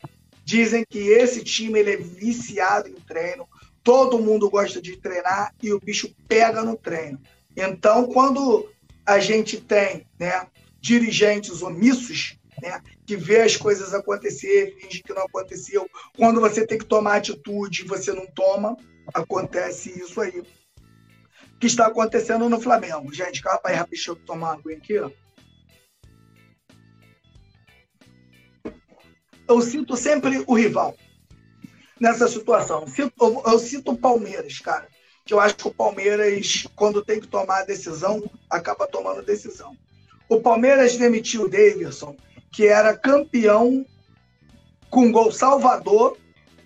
dizem 0.45 0.85
que 0.89 1.01
esse 1.11 1.43
time 1.43 1.81
ele 1.81 1.95
é 1.95 1.97
viciado 1.97 2.89
em 2.89 2.95
treino. 2.95 3.49
Todo 3.83 4.21
mundo 4.21 4.49
gosta 4.49 4.81
de 4.81 4.97
treinar 4.97 5.53
e 5.61 5.73
o 5.73 5.81
bicho 5.81 6.15
pega 6.29 6.63
no 6.63 6.77
treino. 6.77 7.21
Então, 7.57 8.07
quando 8.07 8.71
a 9.05 9.19
gente 9.19 9.61
tem 9.61 10.07
né, 10.19 10.47
dirigentes 10.81 11.63
omissos, 11.63 12.39
né, 12.63 12.81
que 13.07 13.17
vê 13.17 13.43
as 13.43 13.57
coisas 13.57 13.95
acontecer, 13.95 14.77
finge 14.81 15.03
que 15.03 15.13
não 15.13 15.23
aconteceu. 15.23 15.89
Quando 16.17 16.41
você 16.41 16.67
tem 16.67 16.79
que 16.79 16.85
tomar 16.85 17.17
atitude, 17.17 17.85
você 17.85 18.13
não 18.13 18.27
toma, 18.27 18.77
acontece 19.15 19.91
isso 19.99 20.21
aí. 20.21 20.43
Que 21.61 21.67
está 21.67 21.87
acontecendo 21.87 22.49
no 22.49 22.61
Flamengo. 22.61 23.13
Gente, 23.13 23.43
calma 23.43 23.61
aí, 23.65 23.75
rapidinho, 23.75 24.13
eu 24.13 24.17
tomar 24.17 24.53
água 24.53 24.73
aqui, 24.73 24.99
ó. 24.99 25.11
Eu 29.49 29.63
sinto 29.63 29.97
sempre 29.97 30.45
o 30.47 30.55
rival 30.55 30.95
nessa 32.01 32.29
situação. 32.29 32.85
Eu, 32.97 33.43
eu 33.47 33.59
cito 33.59 33.93
o 33.93 33.99
Palmeiras, 33.99 34.59
cara. 34.59 34.89
Que 35.25 35.35
eu 35.35 35.41
acho 35.41 35.57
que 35.57 35.69
o 35.69 35.75
Palmeiras, 35.75 36.67
quando 36.77 37.05
tem 37.05 37.21
que 37.21 37.27
tomar 37.27 37.61
a 37.61 37.65
decisão, 37.65 38.23
acaba 38.49 38.87
tomando 38.87 39.23
decisão. 39.23 39.77
O 40.29 40.41
Palmeiras 40.41 40.97
demitiu 40.97 41.43
o 41.43 41.49
Davidson, 41.49 42.17
que 42.53 42.67
era 42.67 42.97
campeão 42.97 43.85
com 44.91 45.13
gol 45.13 45.33
salvador, 45.33 46.17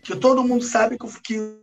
que 0.03 0.17
todo 0.17 0.45
mundo 0.45 0.65
sabe 0.65 0.99
que, 0.99 1.07
que 1.23 1.63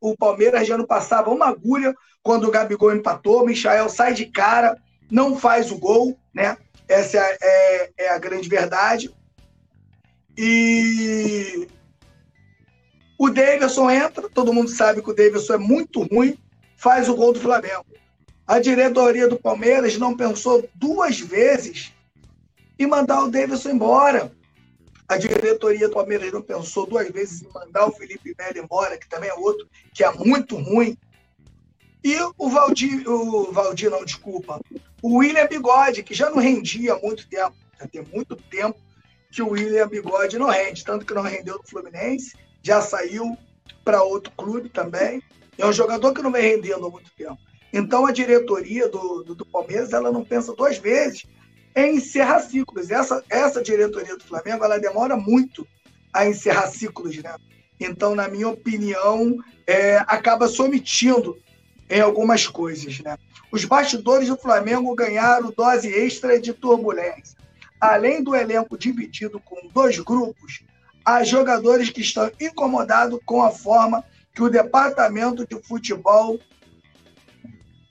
o 0.00 0.16
Palmeiras 0.16 0.66
já 0.66 0.76
não 0.76 0.86
passava 0.86 1.30
uma 1.30 1.46
agulha 1.46 1.94
quando 2.22 2.46
o 2.46 2.50
Gabigol 2.50 2.94
empatou. 2.94 3.42
O 3.42 3.46
Michael 3.46 3.88
sai 3.88 4.12
de 4.14 4.26
cara, 4.26 4.76
não 5.10 5.38
faz 5.38 5.70
o 5.70 5.78
gol, 5.78 6.18
né? 6.34 6.56
Essa 6.88 7.18
é, 7.18 7.38
é, 7.40 7.92
é 7.98 8.08
a 8.10 8.18
grande 8.18 8.48
verdade. 8.48 9.10
E 10.36 11.66
o 13.18 13.30
Davidson 13.30 13.90
entra, 13.90 14.28
todo 14.28 14.52
mundo 14.52 14.68
sabe 14.68 15.02
que 15.02 15.10
o 15.10 15.14
Davidson 15.14 15.54
é 15.54 15.58
muito 15.58 16.02
ruim, 16.02 16.38
faz 16.76 17.08
o 17.08 17.16
gol 17.16 17.32
do 17.32 17.40
Flamengo. 17.40 17.86
A 18.46 18.60
diretoria 18.60 19.28
do 19.28 19.36
Palmeiras 19.36 19.98
não 19.98 20.16
pensou 20.16 20.68
duas 20.74 21.18
vezes 21.18 21.92
em 22.78 22.86
mandar 22.86 23.24
o 23.24 23.30
Davidson 23.30 23.70
embora. 23.70 24.32
A 25.08 25.16
diretoria 25.16 25.88
do 25.88 25.94
Palmeiras 25.94 26.32
não 26.32 26.42
pensou 26.42 26.86
duas 26.86 27.08
vezes 27.10 27.42
em 27.42 27.52
mandar 27.52 27.86
o 27.86 27.92
Felipe 27.92 28.34
Melo 28.38 28.58
embora, 28.58 28.96
que 28.96 29.08
também 29.08 29.30
é 29.30 29.34
outro 29.34 29.68
que 29.92 30.04
é 30.04 30.12
muito 30.12 30.56
ruim. 30.56 30.96
E 32.04 32.16
o 32.38 32.48
Valdir, 32.48 33.08
o 33.08 33.50
Valdir 33.52 33.90
não, 33.90 34.04
desculpa, 34.04 34.60
o 35.02 35.16
William 35.16 35.46
Bigode, 35.48 36.04
que 36.04 36.14
já 36.14 36.30
não 36.30 36.38
rendia 36.38 36.94
há 36.94 36.98
muito 36.98 37.28
tempo, 37.28 37.56
já 37.80 37.86
tem 37.88 38.02
muito 38.02 38.36
tempo 38.36 38.78
que 39.32 39.42
o 39.42 39.50
William 39.50 39.88
Bigode 39.88 40.38
não 40.38 40.48
rende, 40.48 40.84
tanto 40.84 41.04
que 41.04 41.14
não 41.14 41.22
rendeu 41.22 41.56
no 41.56 41.68
Fluminense, 41.68 42.36
já 42.62 42.80
saiu 42.80 43.36
para 43.84 44.04
outro 44.04 44.32
clube 44.36 44.68
também. 44.68 45.20
É 45.58 45.66
um 45.66 45.72
jogador 45.72 46.14
que 46.14 46.22
não 46.22 46.30
vem 46.30 46.42
rendendo 46.42 46.86
há 46.86 46.90
muito 46.90 47.10
tempo. 47.16 47.38
Então 47.76 48.06
a 48.06 48.12
diretoria 48.12 48.88
do, 48.88 49.22
do, 49.22 49.34
do, 49.34 49.44
Palmeiras 49.44 49.92
ela 49.92 50.10
não 50.10 50.24
pensa 50.24 50.54
duas 50.54 50.78
vezes 50.78 51.24
em 51.74 51.96
encerrar 51.96 52.40
ciclos. 52.40 52.90
Essa, 52.90 53.22
essa 53.28 53.62
diretoria 53.62 54.16
do 54.16 54.24
Flamengo 54.24 54.64
ela 54.64 54.78
demora 54.78 55.16
muito 55.16 55.66
a 56.12 56.26
encerrar 56.26 56.68
ciclos, 56.68 57.16
né? 57.18 57.34
Então, 57.78 58.14
na 58.14 58.26
minha 58.26 58.48
opinião, 58.48 59.36
é, 59.66 59.98
acaba 60.06 60.48
se 60.48 60.62
omitindo 60.62 61.36
em 61.90 62.00
algumas 62.00 62.46
coisas, 62.46 63.00
né? 63.00 63.18
Os 63.52 63.66
bastidores 63.66 64.28
do 64.28 64.36
Flamengo 64.36 64.94
ganharam 64.94 65.52
dose 65.54 65.88
extra 65.88 66.40
de 66.40 66.54
turbulência 66.54 67.36
além 67.80 68.22
do 68.22 68.34
elenco 68.34 68.76
dividido 68.76 69.40
com 69.40 69.68
dois 69.68 69.98
grupos, 69.98 70.62
há 71.04 71.22
jogadores 71.22 71.90
que 71.90 72.00
estão 72.00 72.30
incomodados 72.40 73.20
com 73.24 73.42
a 73.42 73.50
forma 73.50 74.04
que 74.34 74.42
o 74.42 74.50
departamento 74.50 75.46
de 75.46 75.60
futebol 75.62 76.38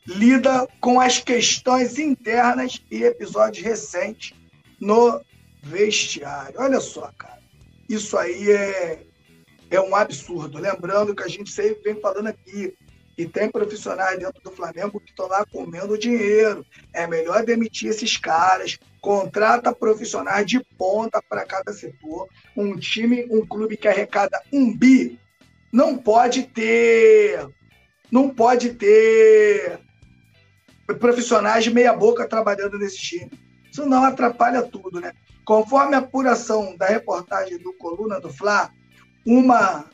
lida 0.06 0.68
com 0.80 1.00
as 1.00 1.20
questões 1.20 1.98
internas 1.98 2.82
e 2.92 3.04
episódios 3.04 3.66
recentes 3.66 4.34
no 4.80 5.22
vestiário. 5.64 6.60
Olha 6.60 6.80
só, 6.80 7.12
cara. 7.18 7.40
Isso 7.90 8.18
aí 8.18 8.52
é, 8.52 9.04
é 9.70 9.82
um 9.82 9.96
absurdo. 9.96 10.60
Lembrando 10.60 11.16
que 11.16 11.24
a 11.24 11.28
gente 11.28 11.52
sempre 11.52 11.82
vem 11.84 12.02
falando 12.02 12.28
aqui, 12.28 12.76
e 13.18 13.26
tem 13.26 13.50
profissionais 13.50 14.20
dentro 14.20 14.42
do 14.44 14.52
Flamengo 14.52 15.00
que 15.00 15.10
estão 15.10 15.28
lá 15.28 15.46
comendo 15.46 15.98
dinheiro. 15.98 16.66
É 16.94 17.08
melhor 17.08 17.46
demitir 17.46 17.90
esses 17.90 18.18
caras, 18.18 18.78
contrata 19.00 19.74
profissionais 19.74 20.46
de 20.46 20.62
ponta 20.78 21.22
para 21.30 21.46
cada 21.46 21.72
setor. 21.72 22.28
Um 22.56 22.76
time, 22.76 23.26
um 23.30 23.46
clube 23.46 23.78
que 23.78 23.88
arrecada 23.88 24.42
um 24.52 24.76
bi, 24.76 25.18
não 25.72 25.98
pode 25.98 26.44
ter. 26.44 27.48
Não 28.12 28.30
pode 28.30 28.74
ter 28.74 29.80
profissionais 30.94 31.64
de 31.64 31.74
meia 31.74 31.94
boca 31.94 32.28
trabalhando 32.28 32.78
nesse 32.78 32.98
time. 32.98 33.32
Isso 33.72 33.86
não 33.86 34.04
atrapalha 34.04 34.62
tudo, 34.62 35.02
né? 35.02 35.12
Conforme 35.44 35.96
a 35.96 36.00
apuração 36.00 36.76
da 36.78 36.88
reportagem 36.88 37.58
do 37.58 37.74
Coluna 37.74 38.20
do 38.20 38.32
Fla, 38.32 38.72
uma 39.26 39.86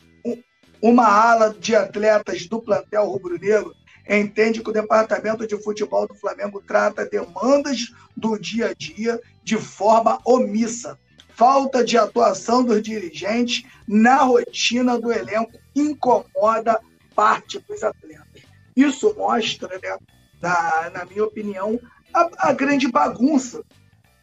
uma 0.81 1.07
ala 1.07 1.53
de 1.53 1.75
atletas 1.75 2.47
do 2.47 2.59
plantel 2.59 3.05
rubro-negro 3.05 3.75
entende 4.09 4.61
que 4.61 4.69
o 4.69 4.73
departamento 4.73 5.45
de 5.45 5.55
futebol 5.61 6.07
do 6.07 6.15
Flamengo 6.15 6.61
trata 6.65 7.05
demandas 7.05 7.91
do 8.17 8.37
dia 8.37 8.69
a 8.69 8.73
dia 8.73 9.21
de 9.43 9.57
forma 9.57 10.19
omissa. 10.25 10.97
Falta 11.35 11.83
de 11.83 11.97
atuação 11.97 12.63
dos 12.63 12.81
dirigentes 12.81 13.63
na 13.87 14.17
rotina 14.17 14.99
do 14.99 15.11
elenco 15.11 15.51
incomoda 15.75 16.79
parte 17.15 17.59
dos 17.59 17.83
atletas. 17.83 18.41
Isso 18.75 19.13
mostra, 19.15 19.79
né, 19.81 19.97
na, 20.41 20.89
na 20.89 21.05
minha 21.05 21.23
opinião, 21.23 21.79
a, 22.13 22.49
a, 22.49 22.53
grande 22.53 22.87
bagunça 22.87 23.63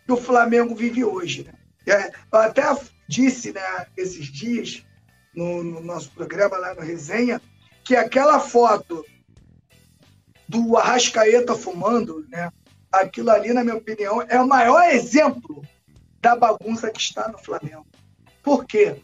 que 0.05 0.13
o 0.13 0.17
Flamengo 0.17 0.75
vive 0.75 1.05
hoje. 1.05 1.45
Né? 1.45 1.53
É, 1.87 2.11
eu 2.33 2.39
até 2.39 2.63
disse 3.09 3.53
né, 3.53 3.87
esses 3.97 4.27
dias 4.27 4.85
no, 5.35 5.63
no 5.63 5.81
nosso 5.81 6.11
programa 6.11 6.59
lá 6.59 6.75
no 6.75 6.81
Resenha, 6.81 7.41
que 7.85 7.95
aquela 7.97 8.41
foto 8.41 9.05
do 10.49 10.77
Arrascaeta 10.77 11.55
fumando, 11.55 12.27
né? 12.29 12.51
Aquilo 12.91 13.31
ali, 13.31 13.53
na 13.53 13.63
minha 13.63 13.77
opinião, 13.77 14.23
é 14.23 14.41
o 14.41 14.49
maior 14.49 14.83
exemplo 14.89 15.63
da 16.21 16.35
bagunça 16.35 16.91
que 16.91 17.01
está 17.01 17.29
no 17.29 17.39
Flamengo. 17.39 17.87
Por 18.43 18.65
quê? 18.65 18.97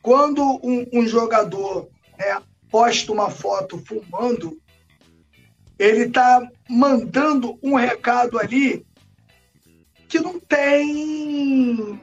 Quando 0.00 0.42
um, 0.62 0.86
um 0.92 1.06
jogador 1.06 1.88
né, 2.18 2.40
posta 2.70 3.12
uma 3.12 3.30
foto 3.30 3.78
fumando, 3.78 4.58
ele 5.78 6.04
está 6.04 6.46
mandando 6.68 7.58
um 7.62 7.74
recado 7.74 8.38
ali 8.38 8.86
que 10.08 10.18
não 10.20 10.38
tem. 10.38 12.00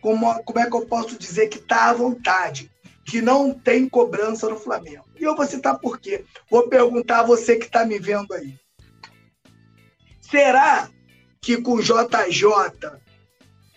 Como, 0.00 0.42
como 0.44 0.58
é 0.58 0.68
que 0.68 0.76
eu 0.76 0.86
posso 0.86 1.18
dizer 1.18 1.48
que 1.48 1.58
está 1.58 1.90
à 1.90 1.92
vontade? 1.92 2.70
que 3.06 3.22
não 3.22 3.54
tem 3.54 3.88
cobrança 3.88 4.48
no 4.48 4.58
Flamengo. 4.58 5.04
E 5.18 5.22
eu 5.22 5.36
vou 5.36 5.46
citar 5.46 5.78
por 5.78 5.98
quê. 5.98 6.24
Vou 6.50 6.68
perguntar 6.68 7.20
a 7.20 7.22
você 7.22 7.56
que 7.56 7.66
está 7.66 7.84
me 7.84 8.00
vendo 8.00 8.34
aí. 8.34 8.58
Será 10.20 10.90
que 11.40 11.62
com 11.62 11.80
JJ 11.80 12.98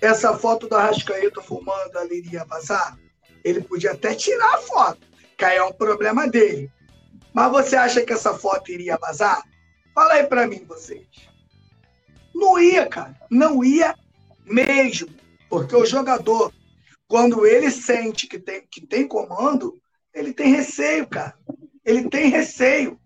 essa 0.01 0.35
foto 0.35 0.67
do 0.67 0.75
Arrascaeta 0.75 1.41
fumando 1.43 1.95
ali 1.97 2.17
iria 2.17 2.43
vazar? 2.43 2.97
Ele 3.43 3.61
podia 3.61 3.91
até 3.91 4.15
tirar 4.15 4.55
a 4.55 4.61
foto, 4.61 5.01
que 5.37 5.45
aí 5.45 5.57
é 5.57 5.63
um 5.63 5.71
problema 5.71 6.27
dele. 6.27 6.71
Mas 7.33 7.51
você 7.51 7.75
acha 7.75 8.05
que 8.05 8.13
essa 8.13 8.33
foto 8.33 8.71
iria 8.71 8.97
vazar? 8.97 9.41
Fala 9.93 10.13
aí 10.13 10.25
para 10.25 10.47
mim, 10.47 10.65
vocês. 10.65 11.07
Não 12.33 12.59
ia, 12.59 12.87
cara. 12.87 13.15
Não 13.29 13.63
ia 13.63 13.95
mesmo. 14.45 15.09
Porque 15.49 15.75
o 15.75 15.85
jogador 15.85 16.53
quando 17.09 17.43
ele 17.43 17.71
sente 17.71 18.27
que 18.27 18.37
tem, 18.37 18.61
que 18.69 18.85
tem 18.85 19.07
comando, 19.07 19.81
ele 20.13 20.31
tem 20.31 20.51
receio, 20.51 21.07
cara. 21.07 21.33
Ele 21.83 22.07
tem 22.07 22.29
receio 22.29 22.99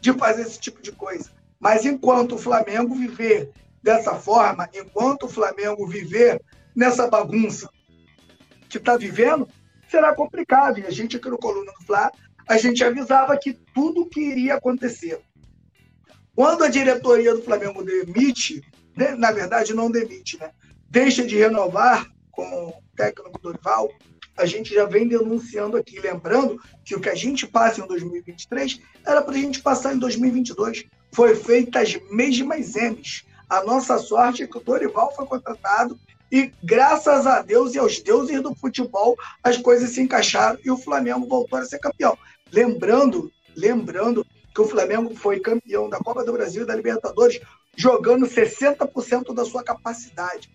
de 0.00 0.12
fazer 0.12 0.42
esse 0.42 0.60
tipo 0.60 0.80
de 0.80 0.92
coisa. 0.92 1.30
Mas 1.58 1.84
enquanto 1.84 2.36
o 2.36 2.38
Flamengo 2.38 2.94
viver 2.94 3.50
dessa 3.82 4.14
forma, 4.14 4.70
enquanto 4.72 5.24
o 5.24 5.28
Flamengo 5.28 5.84
viver 5.88 6.40
nessa 6.76 7.08
bagunça 7.08 7.68
que 8.68 8.78
está 8.78 8.96
vivendo, 8.96 9.48
será 9.90 10.14
complicado. 10.14 10.78
E 10.78 10.86
a 10.86 10.90
gente 10.90 11.16
aqui 11.16 11.28
no 11.28 11.36
Coluna 11.36 11.72
do 11.72 11.84
Fla, 11.84 12.12
a 12.50 12.56
gente 12.56 12.82
avisava 12.82 13.36
que 13.36 13.52
tudo 13.52 14.08
que 14.08 14.20
iria 14.20 14.56
acontecer. 14.56 15.20
Quando 16.34 16.64
a 16.64 16.68
diretoria 16.68 17.32
do 17.32 17.42
Flamengo 17.42 17.80
demite, 17.80 18.60
né, 18.96 19.14
na 19.14 19.30
verdade 19.30 19.72
não 19.72 19.88
demite, 19.88 20.36
né, 20.36 20.50
deixa 20.88 21.24
de 21.24 21.36
renovar 21.36 22.10
com 22.32 22.42
o 22.42 22.74
técnico 22.96 23.40
Dorival, 23.40 23.88
a 24.36 24.44
gente 24.46 24.74
já 24.74 24.84
vem 24.84 25.06
denunciando 25.06 25.76
aqui, 25.76 26.00
lembrando 26.00 26.60
que 26.84 26.96
o 26.96 27.00
que 27.00 27.08
a 27.08 27.14
gente 27.14 27.46
passa 27.46 27.82
em 27.82 27.86
2023 27.86 28.80
era 29.06 29.22
para 29.22 29.34
a 29.34 29.38
gente 29.38 29.62
passar 29.62 29.94
em 29.94 29.98
2022. 30.00 30.86
Foi 31.12 31.36
feita 31.36 31.78
as 31.78 32.00
mesmas 32.10 32.74
M's. 32.74 33.24
A 33.48 33.62
nossa 33.62 33.96
sorte 33.96 34.42
é 34.42 34.48
que 34.48 34.58
o 34.58 34.60
Dorival 34.60 35.14
foi 35.14 35.24
contratado 35.24 35.96
e, 36.32 36.52
graças 36.64 37.26
a 37.28 37.42
Deus 37.42 37.74
e 37.74 37.78
aos 37.78 38.00
deuses 38.00 38.42
do 38.42 38.54
futebol, 38.56 39.16
as 39.40 39.56
coisas 39.56 39.90
se 39.90 40.00
encaixaram 40.00 40.58
e 40.64 40.70
o 40.70 40.76
Flamengo 40.76 41.28
voltou 41.28 41.56
a 41.56 41.64
ser 41.64 41.78
campeão. 41.78 42.18
Lembrando, 42.52 43.30
lembrando 43.56 44.26
que 44.54 44.60
o 44.60 44.66
Flamengo 44.66 45.14
foi 45.14 45.40
campeão 45.40 45.88
da 45.88 45.98
Copa 45.98 46.24
do 46.24 46.32
Brasil 46.32 46.62
e 46.62 46.66
da 46.66 46.74
Libertadores 46.74 47.40
jogando 47.76 48.26
60% 48.26 49.32
da 49.32 49.44
sua 49.44 49.62
capacidade. 49.62 50.50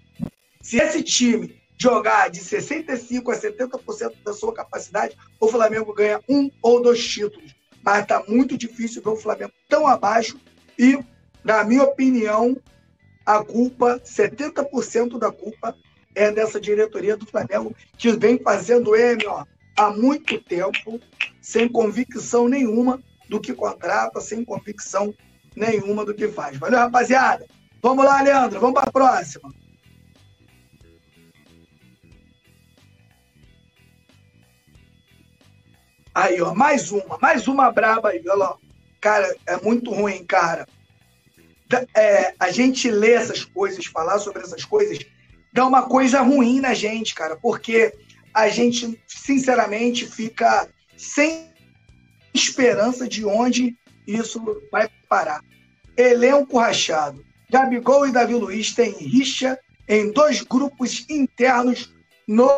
Se 0.61 0.77
esse 0.77 1.01
time 1.01 1.61
jogar 1.77 2.29
de 2.29 2.39
65% 2.39 3.29
a 3.29 3.39
70% 3.39 4.23
da 4.23 4.33
sua 4.33 4.53
capacidade, 4.53 5.17
o 5.39 5.47
Flamengo 5.47 5.93
ganha 5.93 6.21
um 6.27 6.49
ou 6.61 6.81
dois 6.81 7.05
títulos. 7.05 7.55
Mas 7.83 8.01
está 8.01 8.23
muito 8.27 8.57
difícil 8.57 9.01
ver 9.01 9.09
o 9.09 9.15
Flamengo 9.15 9.53
tão 9.69 9.87
abaixo 9.87 10.39
e, 10.77 10.99
na 11.43 11.63
minha 11.63 11.83
opinião, 11.83 12.57
a 13.25 13.43
culpa, 13.43 13.99
70% 14.03 15.17
da 15.17 15.31
culpa 15.31 15.75
é 16.13 16.31
dessa 16.31 16.59
diretoria 16.59 17.17
do 17.17 17.25
Flamengo, 17.25 17.75
que 17.97 18.11
vem 18.11 18.39
fazendo 18.39 18.95
ele 18.95 19.27
ó, 19.27 19.45
há 19.75 19.91
muito 19.91 20.41
tempo, 20.41 20.99
sem 21.41 21.67
convicção 21.67 22.47
nenhuma 22.47 23.01
do 23.27 23.39
que 23.39 23.53
contrata, 23.53 24.21
sem 24.21 24.43
convicção 24.43 25.13
nenhuma 25.55 26.05
do 26.05 26.13
que 26.13 26.27
faz. 26.27 26.57
Valeu, 26.57 26.79
rapaziada? 26.79 27.45
Vamos 27.81 28.05
lá, 28.05 28.21
Leandro, 28.21 28.59
vamos 28.59 28.79
para 28.79 28.89
a 28.89 28.91
próxima. 28.91 29.53
Aí, 36.13 36.41
ó, 36.41 36.53
mais 36.53 36.91
uma, 36.91 37.17
mais 37.21 37.47
uma 37.47 37.69
braba 37.71 38.09
aí, 38.09 38.23
olha 38.25 38.35
lá. 38.35 38.57
Cara, 39.01 39.35
é 39.45 39.57
muito 39.57 39.91
ruim, 39.91 40.23
cara. 40.23 40.65
É, 41.93 42.33
a 42.39 42.49
gente 42.51 42.89
lê 42.89 43.11
essas 43.11 43.43
coisas, 43.43 43.85
falar 43.85 44.17
sobre 44.19 44.41
essas 44.41 44.63
coisas, 44.63 44.99
dá 45.51 45.65
uma 45.65 45.83
coisa 45.83 46.21
ruim 46.21 46.61
na 46.61 46.73
gente, 46.73 47.13
cara, 47.13 47.35
porque 47.35 47.93
a 48.35 48.49
gente, 48.49 49.01
sinceramente, 49.07 50.05
fica 50.05 50.67
sem 50.97 51.49
esperança 52.33 53.07
de 53.07 53.25
onde 53.25 53.77
isso 54.05 54.61
vai 54.69 54.89
parar. 55.07 55.41
Elenco 55.95 56.59
rachado. 56.59 57.25
Gabigol 57.49 58.05
e 58.05 58.11
Davi 58.11 58.33
Luiz 58.33 58.73
têm 58.73 58.91
rixa 58.91 59.57
em 59.87 60.11
dois 60.11 60.41
grupos 60.41 61.09
internos 61.09 61.93
no 62.27 62.51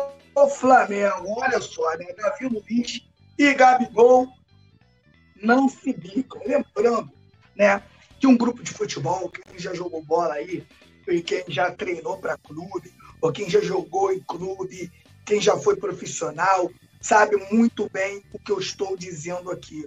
Flamengo. 0.56 1.40
Olha 1.40 1.60
só, 1.60 1.96
né? 1.96 2.06
Davi 2.16 2.48
Luiz 2.48 3.00
e 3.38 3.54
Gabigol 3.54 4.26
não 5.40 5.68
se 5.68 5.92
bicam. 5.92 6.42
Lembrando 6.44 7.12
né, 7.56 7.80
que 8.18 8.26
um 8.26 8.36
grupo 8.36 8.64
de 8.64 8.72
futebol, 8.72 9.30
quem 9.30 9.56
já 9.60 9.72
jogou 9.72 10.02
bola 10.02 10.34
aí, 10.34 10.66
e 11.06 11.22
quem 11.22 11.44
já 11.46 11.70
treinou 11.70 12.18
para 12.18 12.36
clube, 12.36 12.92
ou 13.20 13.30
quem 13.30 13.48
já 13.48 13.60
jogou 13.60 14.12
em 14.12 14.20
clube, 14.20 14.90
quem 15.28 15.42
já 15.42 15.58
foi 15.58 15.76
profissional, 15.76 16.70
sabe 17.02 17.36
muito 17.52 17.86
bem 17.92 18.24
o 18.32 18.38
que 18.38 18.50
eu 18.50 18.58
estou 18.58 18.96
dizendo 18.96 19.50
aqui. 19.50 19.86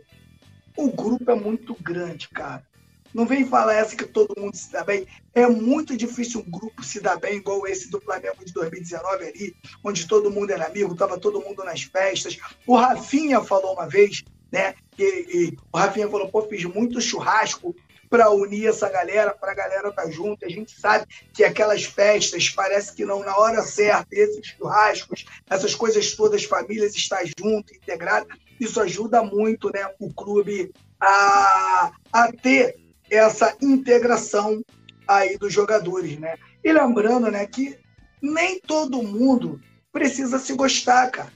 O 0.78 0.92
grupo 0.92 1.32
é 1.32 1.36
muito 1.36 1.76
grande, 1.82 2.30
cara. 2.30 2.64
Não 3.12 3.26
vem 3.26 3.44
falar 3.44 3.74
essa 3.74 3.96
que 3.96 4.06
todo 4.06 4.40
mundo 4.40 4.56
se 4.56 4.72
dá 4.72 4.84
bem. 4.84 5.08
É 5.34 5.48
muito 5.48 5.98
difícil 5.98 6.42
um 6.42 6.50
grupo 6.50 6.84
se 6.84 7.02
dar 7.02 7.18
bem, 7.18 7.38
igual 7.38 7.68
esse 7.68 7.90
do 7.90 8.00
Flamengo 8.00 8.46
de 8.46 8.54
2019 8.54 9.26
ali, 9.26 9.56
onde 9.84 10.08
todo 10.08 10.32
mundo 10.32 10.52
era 10.52 10.68
amigo, 10.68 10.94
estava 10.94 11.20
todo 11.20 11.42
mundo 11.42 11.64
nas 11.64 11.82
festas. 11.82 12.38
O 12.68 12.76
Rafinha 12.76 13.42
falou 13.42 13.74
uma 13.74 13.90
vez, 13.90 14.24
né? 14.52 14.76
E, 14.98 15.58
o 15.74 15.78
Rafinha 15.78 16.08
falou, 16.08 16.30
pô, 16.30 16.44
fiz 16.44 16.64
muito 16.66 17.02
churrasco 17.02 17.76
para 18.12 18.30
unir 18.30 18.68
essa 18.68 18.90
galera, 18.90 19.34
para 19.34 19.54
a 19.54 19.56
galera 19.56 19.88
estar 19.88 20.04
tá 20.04 20.12
junto. 20.12 20.46
A 20.46 20.50
gente 20.50 20.78
sabe 20.78 21.06
que 21.34 21.46
aquelas 21.46 21.86
festas 21.86 22.50
parece 22.50 22.94
que 22.94 23.06
não 23.06 23.24
na 23.24 23.38
hora 23.38 23.64
certa, 23.64 24.08
esses 24.12 24.46
churrascos, 24.48 25.24
essas 25.50 25.74
coisas 25.74 26.14
todas, 26.14 26.44
famílias 26.44 26.94
estar 26.94 27.24
junto, 27.40 27.74
integrado, 27.74 28.28
isso 28.60 28.82
ajuda 28.82 29.24
muito, 29.24 29.72
né, 29.74 29.90
o 29.98 30.14
clube 30.14 30.74
a, 31.00 31.94
a 32.12 32.32
ter 32.34 32.76
essa 33.10 33.56
integração 33.62 34.62
aí 35.08 35.38
dos 35.38 35.54
jogadores, 35.54 36.20
né? 36.20 36.36
E 36.62 36.72
lembrando, 36.72 37.32
né, 37.32 37.48
que 37.48 37.80
nem 38.22 38.60
todo 38.60 39.02
mundo 39.02 39.62
precisa 39.92 40.38
se 40.38 40.54
gostar, 40.54 41.10
cara. 41.12 41.32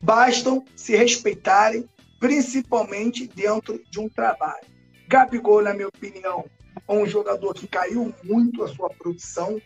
Bastam 0.00 0.64
se 0.74 0.96
respeitarem, 0.96 1.88
principalmente 2.18 3.28
dentro 3.28 3.80
de 3.88 4.00
um 4.00 4.08
trabalho. 4.08 4.77
Gabigol, 5.08 5.62
na 5.62 5.72
minha 5.72 5.88
opinião, 5.88 6.44
é 6.86 6.92
um 6.92 7.06
jogador 7.06 7.54
que 7.54 7.66
caiu 7.66 8.14
muito 8.22 8.62
a 8.62 8.68
sua 8.68 8.90
produção 8.90 9.60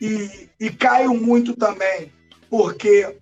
e, 0.00 0.48
e 0.60 0.70
caiu 0.70 1.14
muito 1.14 1.56
também 1.56 2.12
porque 2.48 3.18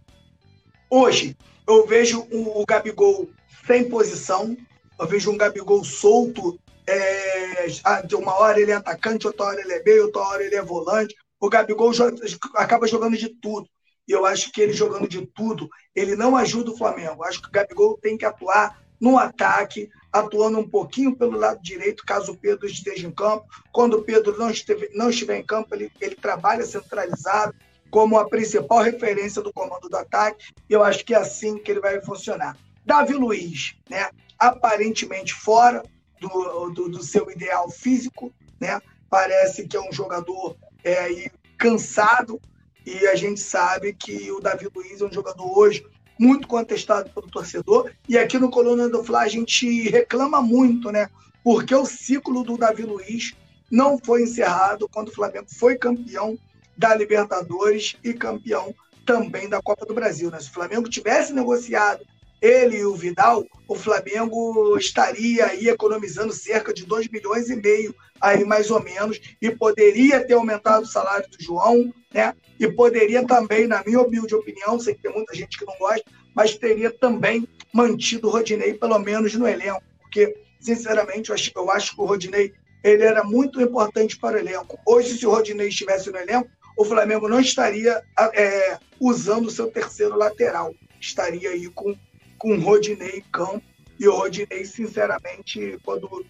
hoje 0.90 1.36
eu 1.66 1.86
vejo 1.86 2.26
o 2.30 2.64
Gabigol 2.66 3.30
sem 3.66 3.88
posição, 3.88 4.56
eu 4.98 5.06
vejo 5.06 5.30
um 5.30 5.38
Gabigol 5.38 5.82
solto 5.82 6.58
é, 6.86 7.66
de 8.06 8.14
uma 8.14 8.38
hora 8.38 8.60
ele 8.60 8.70
é 8.70 8.74
atacante, 8.74 9.26
outra 9.26 9.46
hora 9.46 9.60
ele 9.60 9.72
é 9.72 9.82
meio, 9.82 10.04
outra 10.04 10.22
hora 10.22 10.44
ele 10.44 10.54
é 10.54 10.62
volante. 10.62 11.14
O 11.40 11.48
Gabigol 11.48 11.92
joga, 11.92 12.16
acaba 12.56 12.86
jogando 12.86 13.16
de 13.16 13.28
tudo. 13.28 13.66
E 14.06 14.12
eu 14.12 14.26
acho 14.26 14.52
que 14.52 14.60
ele 14.60 14.74
jogando 14.74 15.08
de 15.08 15.26
tudo, 15.26 15.68
ele 15.94 16.14
não 16.14 16.36
ajuda 16.36 16.70
o 16.70 16.76
Flamengo. 16.76 17.22
Eu 17.22 17.24
acho 17.24 17.40
que 17.40 17.48
o 17.48 17.50
Gabigol 17.50 17.98
tem 17.98 18.18
que 18.18 18.26
atuar 18.26 18.84
no 19.00 19.18
ataque, 19.18 19.88
atuando 20.14 20.60
um 20.60 20.68
pouquinho 20.68 21.16
pelo 21.16 21.36
lado 21.36 21.60
direito, 21.60 22.06
caso 22.06 22.30
o 22.30 22.36
Pedro 22.36 22.66
esteja 22.66 23.04
em 23.04 23.10
campo. 23.10 23.46
Quando 23.72 23.94
o 23.94 24.02
Pedro 24.02 24.38
não, 24.38 24.48
esteve, 24.48 24.88
não 24.94 25.10
estiver 25.10 25.38
em 25.38 25.44
campo, 25.44 25.74
ele, 25.74 25.90
ele 26.00 26.14
trabalha 26.14 26.64
centralizado 26.64 27.52
como 27.90 28.16
a 28.16 28.28
principal 28.28 28.80
referência 28.80 29.42
do 29.42 29.52
comando 29.52 29.88
do 29.88 29.96
ataque. 29.96 30.54
Eu 30.70 30.84
acho 30.84 31.04
que 31.04 31.14
é 31.14 31.18
assim 31.18 31.58
que 31.58 31.68
ele 31.68 31.80
vai 31.80 32.00
funcionar. 32.00 32.56
Davi 32.86 33.14
Luiz, 33.14 33.74
né? 33.90 34.08
aparentemente 34.38 35.34
fora, 35.34 35.82
do, 36.20 36.70
do, 36.70 36.88
do, 36.88 37.02
seu 37.02 37.28
ideal 37.28 37.68
físico, 37.68 38.32
né? 38.60 38.80
Parece 39.10 39.66
que 39.66 39.76
é 39.76 39.80
um 39.80 39.92
jogador 39.92 40.56
é, 40.84 41.28
cansado 41.58 42.40
e 42.86 43.06
a 43.08 43.16
gente 43.16 43.40
sabe 43.40 43.92
que 43.92 44.30
o 44.30 44.40
Davi 44.40 44.68
Luiz 44.74 45.00
é 45.00 45.04
um 45.04 45.12
jogador 45.12 45.58
hoje 45.58 45.84
muito 46.18 46.46
contestado 46.46 47.10
pelo 47.10 47.30
torcedor 47.30 47.90
e 48.08 48.16
aqui 48.16 48.38
no 48.38 48.50
Coluna 48.50 48.88
do 48.88 49.02
Fla 49.02 49.22
a 49.22 49.28
gente 49.28 49.88
reclama 49.88 50.40
muito, 50.40 50.90
né? 50.90 51.08
Porque 51.42 51.74
o 51.74 51.84
ciclo 51.84 52.42
do 52.42 52.56
Davi 52.56 52.82
Luiz 52.82 53.34
não 53.70 53.98
foi 53.98 54.22
encerrado 54.22 54.88
quando 54.88 55.08
o 55.08 55.14
Flamengo 55.14 55.46
foi 55.48 55.76
campeão 55.76 56.38
da 56.76 56.94
Libertadores 56.94 57.96
e 58.02 58.14
campeão 58.14 58.74
também 59.04 59.48
da 59.48 59.60
Copa 59.60 59.84
do 59.84 59.94
Brasil. 59.94 60.30
Né? 60.30 60.40
Se 60.40 60.48
o 60.48 60.52
Flamengo 60.52 60.88
tivesse 60.88 61.32
negociado 61.32 62.04
ele 62.44 62.76
e 62.76 62.84
o 62.84 62.94
Vidal, 62.94 63.46
o 63.66 63.74
Flamengo 63.74 64.76
estaria 64.76 65.46
aí 65.46 65.68
economizando 65.68 66.32
cerca 66.32 66.74
de 66.74 66.84
2 66.84 67.08
milhões 67.08 67.48
e 67.48 67.56
meio, 67.56 67.94
aí 68.20 68.44
mais 68.44 68.70
ou 68.70 68.82
menos, 68.82 69.18
e 69.40 69.50
poderia 69.50 70.22
ter 70.22 70.34
aumentado 70.34 70.82
o 70.82 70.86
salário 70.86 71.28
do 71.30 71.42
João, 71.42 71.92
né? 72.12 72.34
E 72.60 72.70
poderia 72.70 73.26
também, 73.26 73.66
na 73.66 73.82
minha 73.82 74.00
humilde 74.00 74.34
opinião, 74.34 74.78
sei 74.78 74.94
que 74.94 75.02
tem 75.02 75.12
muita 75.12 75.34
gente 75.34 75.58
que 75.58 75.64
não 75.64 75.76
gosta, 75.78 76.04
mas 76.34 76.56
teria 76.56 76.90
também 76.90 77.48
mantido 77.72 78.28
o 78.28 78.30
Rodinei, 78.30 78.74
pelo 78.74 78.98
menos 78.98 79.34
no 79.34 79.48
elenco, 79.48 79.82
porque, 80.02 80.36
sinceramente, 80.60 81.30
eu 81.30 81.34
acho, 81.34 81.50
eu 81.56 81.70
acho 81.70 81.94
que 81.94 82.00
o 82.02 82.04
Rodinei 82.04 82.52
ele 82.82 83.02
era 83.02 83.24
muito 83.24 83.58
importante 83.62 84.18
para 84.18 84.36
o 84.36 84.38
elenco. 84.38 84.78
Hoje, 84.86 85.16
se 85.16 85.26
o 85.26 85.30
Rodinei 85.30 85.68
estivesse 85.68 86.10
no 86.10 86.18
elenco, 86.18 86.50
o 86.76 86.84
Flamengo 86.84 87.26
não 87.26 87.40
estaria 87.40 88.02
é, 88.34 88.78
usando 89.00 89.46
o 89.46 89.50
seu 89.50 89.70
terceiro 89.70 90.16
lateral. 90.16 90.74
Estaria 91.00 91.50
aí 91.50 91.70
com 91.70 91.96
com 92.44 92.58
o 92.58 92.60
Rodinei 92.60 93.20
em 93.20 93.30
campo. 93.32 93.62
E 93.98 94.06
o 94.06 94.14
Rodinei, 94.14 94.66
sinceramente, 94.66 95.78
quando 95.82 96.26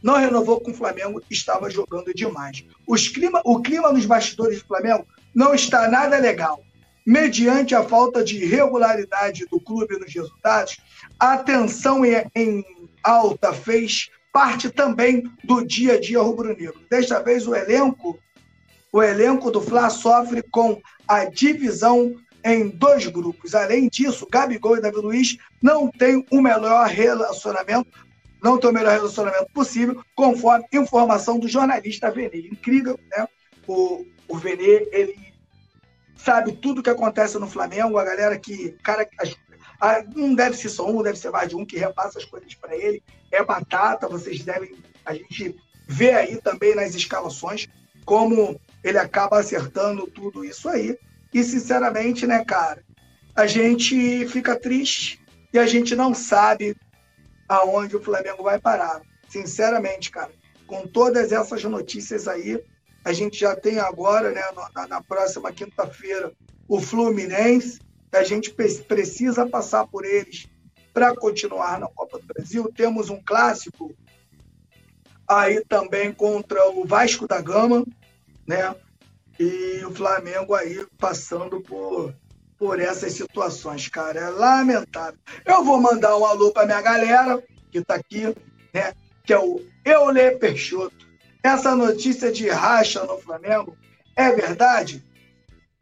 não 0.00 0.16
renovou 0.16 0.60
com 0.60 0.70
o 0.70 0.74
Flamengo, 0.74 1.20
estava 1.28 1.68
jogando 1.68 2.14
demais. 2.14 2.64
Os 2.86 3.08
clima, 3.08 3.42
o 3.44 3.60
clima 3.60 3.92
nos 3.92 4.06
bastidores 4.06 4.60
do 4.60 4.68
Flamengo 4.68 5.04
não 5.34 5.52
está 5.52 5.88
nada 5.88 6.18
legal. 6.18 6.62
Mediante 7.04 7.74
a 7.74 7.82
falta 7.82 8.22
de 8.22 8.44
regularidade 8.44 9.44
do 9.46 9.58
clube 9.58 9.98
nos 9.98 10.14
resultados, 10.14 10.78
a 11.18 11.38
tensão 11.38 12.04
em 12.04 12.64
alta 13.02 13.52
fez 13.52 14.10
parte 14.32 14.70
também 14.70 15.24
do 15.42 15.66
dia 15.66 15.94
a 15.94 16.00
dia 16.00 16.20
rubro-negro. 16.20 16.80
Desta 16.88 17.20
vez 17.20 17.48
o 17.48 17.56
elenco, 17.56 18.16
o 18.92 19.02
elenco 19.02 19.50
do 19.50 19.60
Fla 19.60 19.90
sofre 19.90 20.42
com 20.42 20.80
a 21.08 21.24
divisão 21.24 22.14
em 22.54 22.68
dois 22.68 23.06
grupos. 23.06 23.54
Além 23.54 23.88
disso, 23.88 24.26
Gabigol 24.30 24.76
e 24.76 24.80
Davi 24.80 24.96
Luiz 24.96 25.36
não 25.62 25.90
têm 25.90 26.24
o 26.30 26.40
melhor 26.40 26.86
relacionamento, 26.86 28.06
não 28.42 28.58
têm 28.58 28.70
o 28.70 28.72
melhor 28.72 28.92
relacionamento 28.92 29.52
possível, 29.52 30.02
conforme 30.14 30.66
informação 30.72 31.38
do 31.38 31.48
jornalista 31.48 32.10
Venê. 32.10 32.48
Incrível, 32.50 32.98
né? 33.10 33.26
O, 33.66 34.04
o 34.28 34.36
Venê, 34.36 34.88
ele 34.92 35.16
sabe 36.16 36.52
tudo 36.52 36.80
o 36.80 36.82
que 36.82 36.90
acontece 36.90 37.38
no 37.38 37.46
Flamengo, 37.48 37.98
a 37.98 38.04
galera 38.04 38.38
que. 38.38 38.76
Cara, 38.82 39.08
a, 39.80 40.02
não 40.14 40.34
deve 40.34 40.56
ser 40.56 40.68
só 40.68 40.88
um, 40.88 41.02
deve 41.02 41.18
ser 41.18 41.30
mais 41.30 41.48
de 41.48 41.56
um 41.56 41.64
que 41.64 41.78
repassa 41.78 42.18
as 42.18 42.24
coisas 42.24 42.54
para 42.54 42.76
ele. 42.76 43.02
É 43.30 43.44
batata, 43.44 44.08
vocês 44.08 44.44
devem. 44.44 44.76
A 45.04 45.14
gente 45.14 45.56
vê 45.86 46.12
aí 46.12 46.40
também 46.40 46.74
nas 46.74 46.94
escalações 46.94 47.68
como 48.04 48.58
ele 48.82 48.98
acaba 48.98 49.38
acertando 49.38 50.06
tudo 50.06 50.44
isso 50.44 50.68
aí. 50.68 50.98
E, 51.32 51.42
sinceramente, 51.42 52.26
né, 52.26 52.44
cara, 52.44 52.82
a 53.34 53.46
gente 53.46 54.26
fica 54.28 54.58
triste 54.58 55.20
e 55.52 55.58
a 55.58 55.66
gente 55.66 55.94
não 55.94 56.14
sabe 56.14 56.76
aonde 57.48 57.96
o 57.96 58.02
Flamengo 58.02 58.42
vai 58.42 58.58
parar. 58.58 59.00
Sinceramente, 59.28 60.10
cara. 60.10 60.30
com 60.66 60.86
todas 60.86 61.32
essas 61.32 61.64
notícias 61.64 62.28
aí. 62.28 62.62
A 63.04 63.12
gente 63.12 63.38
já 63.38 63.56
tem 63.56 63.78
agora, 63.78 64.30
né, 64.30 64.42
na, 64.74 64.86
na 64.86 65.02
próxima 65.02 65.50
quinta-feira, 65.50 66.32
o 66.68 66.80
Fluminense. 66.80 67.80
A 68.12 68.22
gente 68.22 68.52
precisa 68.52 69.46
passar 69.46 69.86
por 69.86 70.04
eles 70.04 70.46
para 70.92 71.14
continuar 71.14 71.78
na 71.78 71.88
Copa 71.88 72.18
do 72.18 72.26
Brasil. 72.26 72.70
Temos 72.74 73.08
um 73.08 73.20
clássico 73.22 73.94
aí 75.26 75.62
também 75.66 76.12
contra 76.12 76.68
o 76.70 76.84
Vasco 76.84 77.28
da 77.28 77.40
Gama, 77.40 77.84
né? 78.46 78.74
E 79.38 79.84
o 79.84 79.94
Flamengo 79.94 80.54
aí 80.54 80.84
passando 80.98 81.60
por, 81.60 82.12
por 82.58 82.80
essas 82.80 83.12
situações, 83.12 83.88
cara. 83.88 84.20
É 84.20 84.30
lamentável. 84.30 85.18
Eu 85.44 85.64
vou 85.64 85.80
mandar 85.80 86.16
um 86.16 86.24
alô 86.24 86.50
para 86.50 86.66
minha 86.66 86.82
galera 86.82 87.42
que 87.70 87.78
está 87.78 87.94
aqui, 87.94 88.34
né? 88.74 88.92
Que 89.24 89.32
é 89.32 89.38
o 89.38 89.60
Eulê 89.84 90.32
Peixoto. 90.32 91.06
Essa 91.42 91.76
notícia 91.76 92.32
de 92.32 92.48
racha 92.48 93.04
no 93.04 93.18
Flamengo 93.18 93.76
é 94.16 94.32
verdade? 94.32 95.04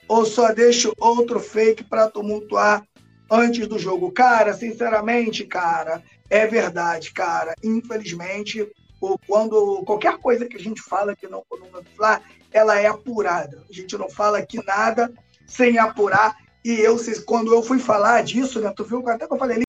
Ou 0.06 0.26
só 0.26 0.52
deixo 0.52 0.92
outro 0.98 1.40
fake 1.40 1.82
para 1.84 2.10
tumultuar 2.10 2.86
antes 3.30 3.66
do 3.66 3.78
jogo? 3.78 4.12
Cara, 4.12 4.52
sinceramente, 4.52 5.44
cara, 5.44 6.02
é 6.28 6.46
verdade, 6.46 7.12
cara. 7.12 7.54
Infelizmente, 7.64 8.70
quando 9.26 9.82
qualquer 9.85 10.16
coisa 10.18 10.46
que 10.46 10.56
a 10.56 10.61
gente 10.61 10.82
fala 10.82 11.12
aqui 11.12 11.26
no 11.26 11.44
Coluna 11.48 11.82
do 11.82 11.90
Fla, 11.90 12.20
ela 12.52 12.78
é 12.78 12.87
apurada. 12.87 13.62
A 13.68 13.72
gente 13.72 13.96
não 13.96 14.09
fala 14.09 14.38
aqui 14.38 14.64
nada 14.64 15.12
sem 15.46 15.78
apurar. 15.78 16.37
E 16.64 16.80
eu, 16.80 16.96
quando 17.24 17.52
eu 17.54 17.62
fui 17.62 17.78
falar 17.78 18.22
disso, 18.22 18.61
né, 18.61 18.72
tu 18.74 18.85
viu 18.85 19.06
até 19.09 19.26
que 19.26 19.32
eu 19.32 19.38
falei 19.38 19.56
ali, 19.56 19.66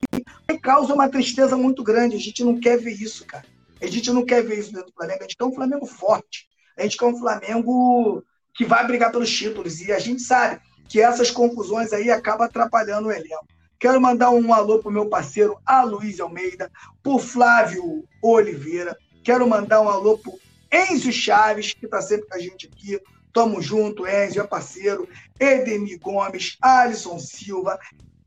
causa 0.68 0.94
uma 0.94 1.08
tristeza 1.08 1.56
muito 1.56 1.84
grande. 1.84 2.16
A 2.16 2.20
gente 2.20 2.44
não 2.44 2.60
quer 2.60 2.78
ver 2.78 2.92
isso, 2.92 3.26
cara. 3.26 3.46
A 3.82 3.88
gente 3.88 4.12
não 4.12 4.26
quer 4.26 4.44
ver 4.44 4.60
isso 4.60 4.74
dentro 4.74 4.88
do 4.88 4.94
Flamengo. 4.94 5.20
A 5.20 5.24
gente 5.24 5.38
quer 5.38 5.46
um 5.46 5.54
Flamengo 5.54 5.86
forte. 5.86 6.48
A 6.78 6.84
gente 6.84 6.98
quer 6.98 7.06
um 7.06 7.18
Flamengo 7.18 8.24
que 8.54 8.66
vai 8.66 8.86
brigar 8.86 9.12
pelos 9.12 9.32
títulos. 9.32 9.80
E 9.82 9.92
a 9.92 10.00
gente 10.00 10.22
sabe 10.22 10.60
que 10.90 11.00
essas 11.00 11.32
confusões 11.32 11.94
aí 11.94 12.10
acabam 12.10 12.46
atrapalhando 12.46 13.08
o 13.08 13.12
elenco. 13.12 13.48
Quero 13.80 14.02
mandar 14.02 14.32
um 14.32 14.54
alô 14.54 14.80
pro 14.80 14.92
meu 14.92 15.08
parceiro 15.08 15.58
Aloysio 15.66 16.26
Almeida, 16.26 16.72
pro 17.04 17.20
Flávio 17.20 18.04
Oliveira, 18.24 18.98
Quero 19.28 19.46
mandar 19.46 19.82
um 19.82 19.90
alô 19.90 20.18
pro 20.18 20.40
Enzo 20.72 21.12
Chaves, 21.12 21.74
que 21.74 21.84
está 21.84 22.02
sempre 22.02 22.30
com 22.30 22.36
a 22.36 22.40
gente 22.40 22.66
aqui. 22.66 22.98
Tamo 23.34 23.62
junto, 23.62 24.08
Enzo, 24.08 24.40
é 24.40 24.48
parceiro. 24.48 25.06
Edemir 25.38 26.00
Gomes, 26.00 26.58
Alisson 26.62 27.20
Silva, 27.20 27.78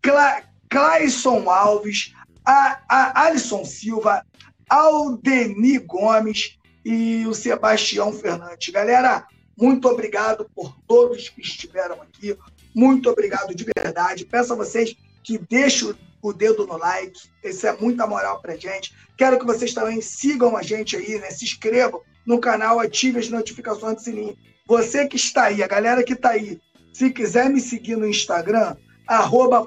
Cla 0.03 0.43
Clayson 0.69 1.49
Alves, 1.49 2.13
a, 2.45 2.83
a 2.87 3.23
Alisson 3.25 3.65
Silva, 3.65 4.23
Aldenir 4.69 5.87
Gomes 5.87 6.59
e 6.85 7.27
o 7.27 7.33
Sebastião 7.33 8.13
Fernandes. 8.13 8.69
Galera, 8.69 9.27
muito 9.57 9.89
obrigado 9.89 10.51
por 10.55 10.77
todos 10.87 11.31
que 11.31 11.41
estiveram 11.41 12.03
aqui. 12.03 12.37
Muito 12.75 13.09
obrigado 13.09 13.55
de 13.55 13.65
verdade. 13.75 14.27
Peço 14.27 14.53
a 14.53 14.57
vocês 14.57 14.95
que 15.25 15.39
deixem 15.39 15.95
o 16.23 16.33
dedo 16.33 16.67
no 16.67 16.77
like. 16.77 17.21
Isso 17.43 17.67
é 17.67 17.77
muita 17.77 18.07
moral 18.07 18.41
pra 18.41 18.57
gente. 18.57 18.95
Quero 19.17 19.39
que 19.39 19.47
vocês 19.47 19.73
também 19.75 20.01
sigam 20.01 20.57
a 20.57 20.63
gente 20.63 20.97
aí, 20.97 21.19
né? 21.19 21.31
Se 21.31 21.45
inscrevam 21.45 22.03
no 22.27 22.39
canal, 22.39 22.81
ative 22.81 23.19
as 23.19 23.29
notificações 23.29 23.97
do 23.97 24.03
sininho. 24.03 24.37
Você 24.67 25.07
que 25.07 25.17
está 25.17 25.45
aí, 25.45 25.63
a 25.63 25.67
galera 25.67 26.03
que 26.03 26.13
está 26.13 26.31
aí, 26.31 26.61
se 26.93 27.11
quiser 27.11 27.49
me 27.51 27.61
seguir 27.61 27.97
no 27.97 28.07
Instagram, 28.07 28.77
arroba 29.07 29.67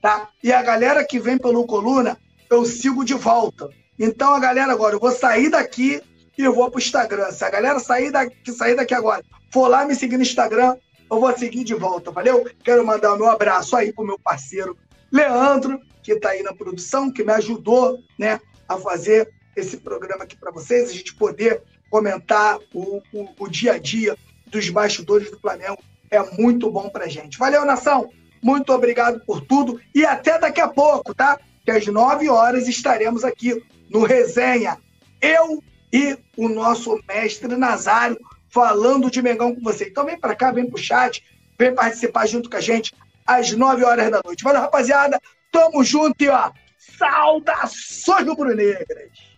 tá? 0.00 0.28
E 0.42 0.52
a 0.52 0.62
galera 0.62 1.04
que 1.04 1.18
vem 1.18 1.38
pelo 1.38 1.66
Coluna, 1.66 2.18
eu 2.50 2.64
sigo 2.64 3.04
de 3.04 3.14
volta. 3.14 3.68
Então, 3.98 4.34
a 4.34 4.40
galera, 4.40 4.72
agora, 4.72 4.94
eu 4.94 5.00
vou 5.00 5.12
sair 5.12 5.48
daqui 5.48 6.00
e 6.36 6.42
eu 6.42 6.54
vou 6.54 6.70
pro 6.70 6.80
Instagram. 6.80 7.30
Se 7.30 7.44
a 7.44 7.50
galera 7.50 7.78
sair 7.78 8.10
daqui, 8.10 8.52
sair 8.52 8.74
daqui 8.74 8.94
agora, 8.94 9.22
for 9.50 9.68
lá 9.68 9.84
me 9.84 9.94
seguir 9.94 10.16
no 10.16 10.22
Instagram, 10.22 10.76
eu 11.12 11.20
vou 11.20 11.36
seguir 11.36 11.62
de 11.62 11.74
volta, 11.74 12.10
valeu? 12.10 12.48
Quero 12.64 12.86
mandar 12.86 13.12
o 13.12 13.18
meu 13.18 13.28
abraço 13.28 13.76
aí 13.76 13.92
pro 13.92 14.04
meu 14.04 14.18
parceiro 14.18 14.76
Leandro, 15.10 15.78
que 16.02 16.12
está 16.12 16.30
aí 16.30 16.42
na 16.42 16.54
produção, 16.54 17.12
que 17.12 17.22
me 17.22 17.32
ajudou 17.32 17.98
né, 18.18 18.40
a 18.66 18.78
fazer 18.78 19.30
esse 19.54 19.76
programa 19.76 20.24
aqui 20.24 20.34
para 20.36 20.50
vocês, 20.50 20.88
a 20.88 20.92
gente 20.92 21.14
poder 21.14 21.62
comentar 21.90 22.58
o, 22.72 23.02
o, 23.12 23.28
o, 23.38 23.48
dia 23.48 23.74
a 23.74 23.78
dia 23.78 24.16
dos 24.46 24.70
bastidores 24.70 25.30
do 25.30 25.38
Flamengo. 25.38 25.78
É 26.10 26.18
muito 26.40 26.70
bom 26.70 26.88
para 26.88 27.08
gente. 27.08 27.38
Valeu, 27.38 27.66
nação! 27.66 28.10
Muito 28.42 28.72
obrigado 28.72 29.20
por 29.20 29.42
tudo 29.42 29.78
e 29.94 30.06
até 30.06 30.38
daqui 30.38 30.60
a 30.60 30.68
pouco, 30.68 31.14
tá? 31.14 31.38
Que 31.64 31.70
às 31.70 31.86
9 31.86 32.28
horas 32.30 32.66
estaremos 32.66 33.22
aqui 33.22 33.62
no 33.90 34.02
Resenha. 34.02 34.78
Eu 35.20 35.62
e 35.92 36.18
o 36.36 36.48
nosso 36.48 36.98
mestre 37.06 37.54
Nazário 37.54 38.18
falando 38.52 39.10
de 39.10 39.22
Mengão 39.22 39.54
com 39.54 39.62
você. 39.62 39.88
Então 39.88 40.04
vem 40.04 40.20
para 40.20 40.36
cá, 40.36 40.52
vem 40.52 40.68
pro 40.68 40.78
chat, 40.78 41.24
vem 41.58 41.74
participar 41.74 42.26
junto 42.26 42.50
com 42.50 42.56
a 42.56 42.60
gente 42.60 42.92
às 43.26 43.50
9 43.50 43.82
horas 43.82 44.10
da 44.10 44.20
noite. 44.24 44.44
Valeu, 44.44 44.60
rapaziada. 44.60 45.18
Tamo 45.50 45.82
junto 45.82 46.22
e 46.22 46.28
ó, 46.28 46.50
saudações 46.78 48.26
do 48.26 48.36
Brunegras. 48.36 49.32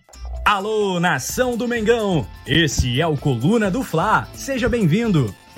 Alô, 0.44 1.00
nação 1.00 1.56
do 1.56 1.66
Mengão! 1.66 2.26
Esse 2.46 3.00
é 3.00 3.06
o 3.06 3.16
Coluna 3.16 3.70
do 3.70 3.82
Fla. 3.82 4.28
Seja 4.34 4.68
bem-vindo. 4.68 5.34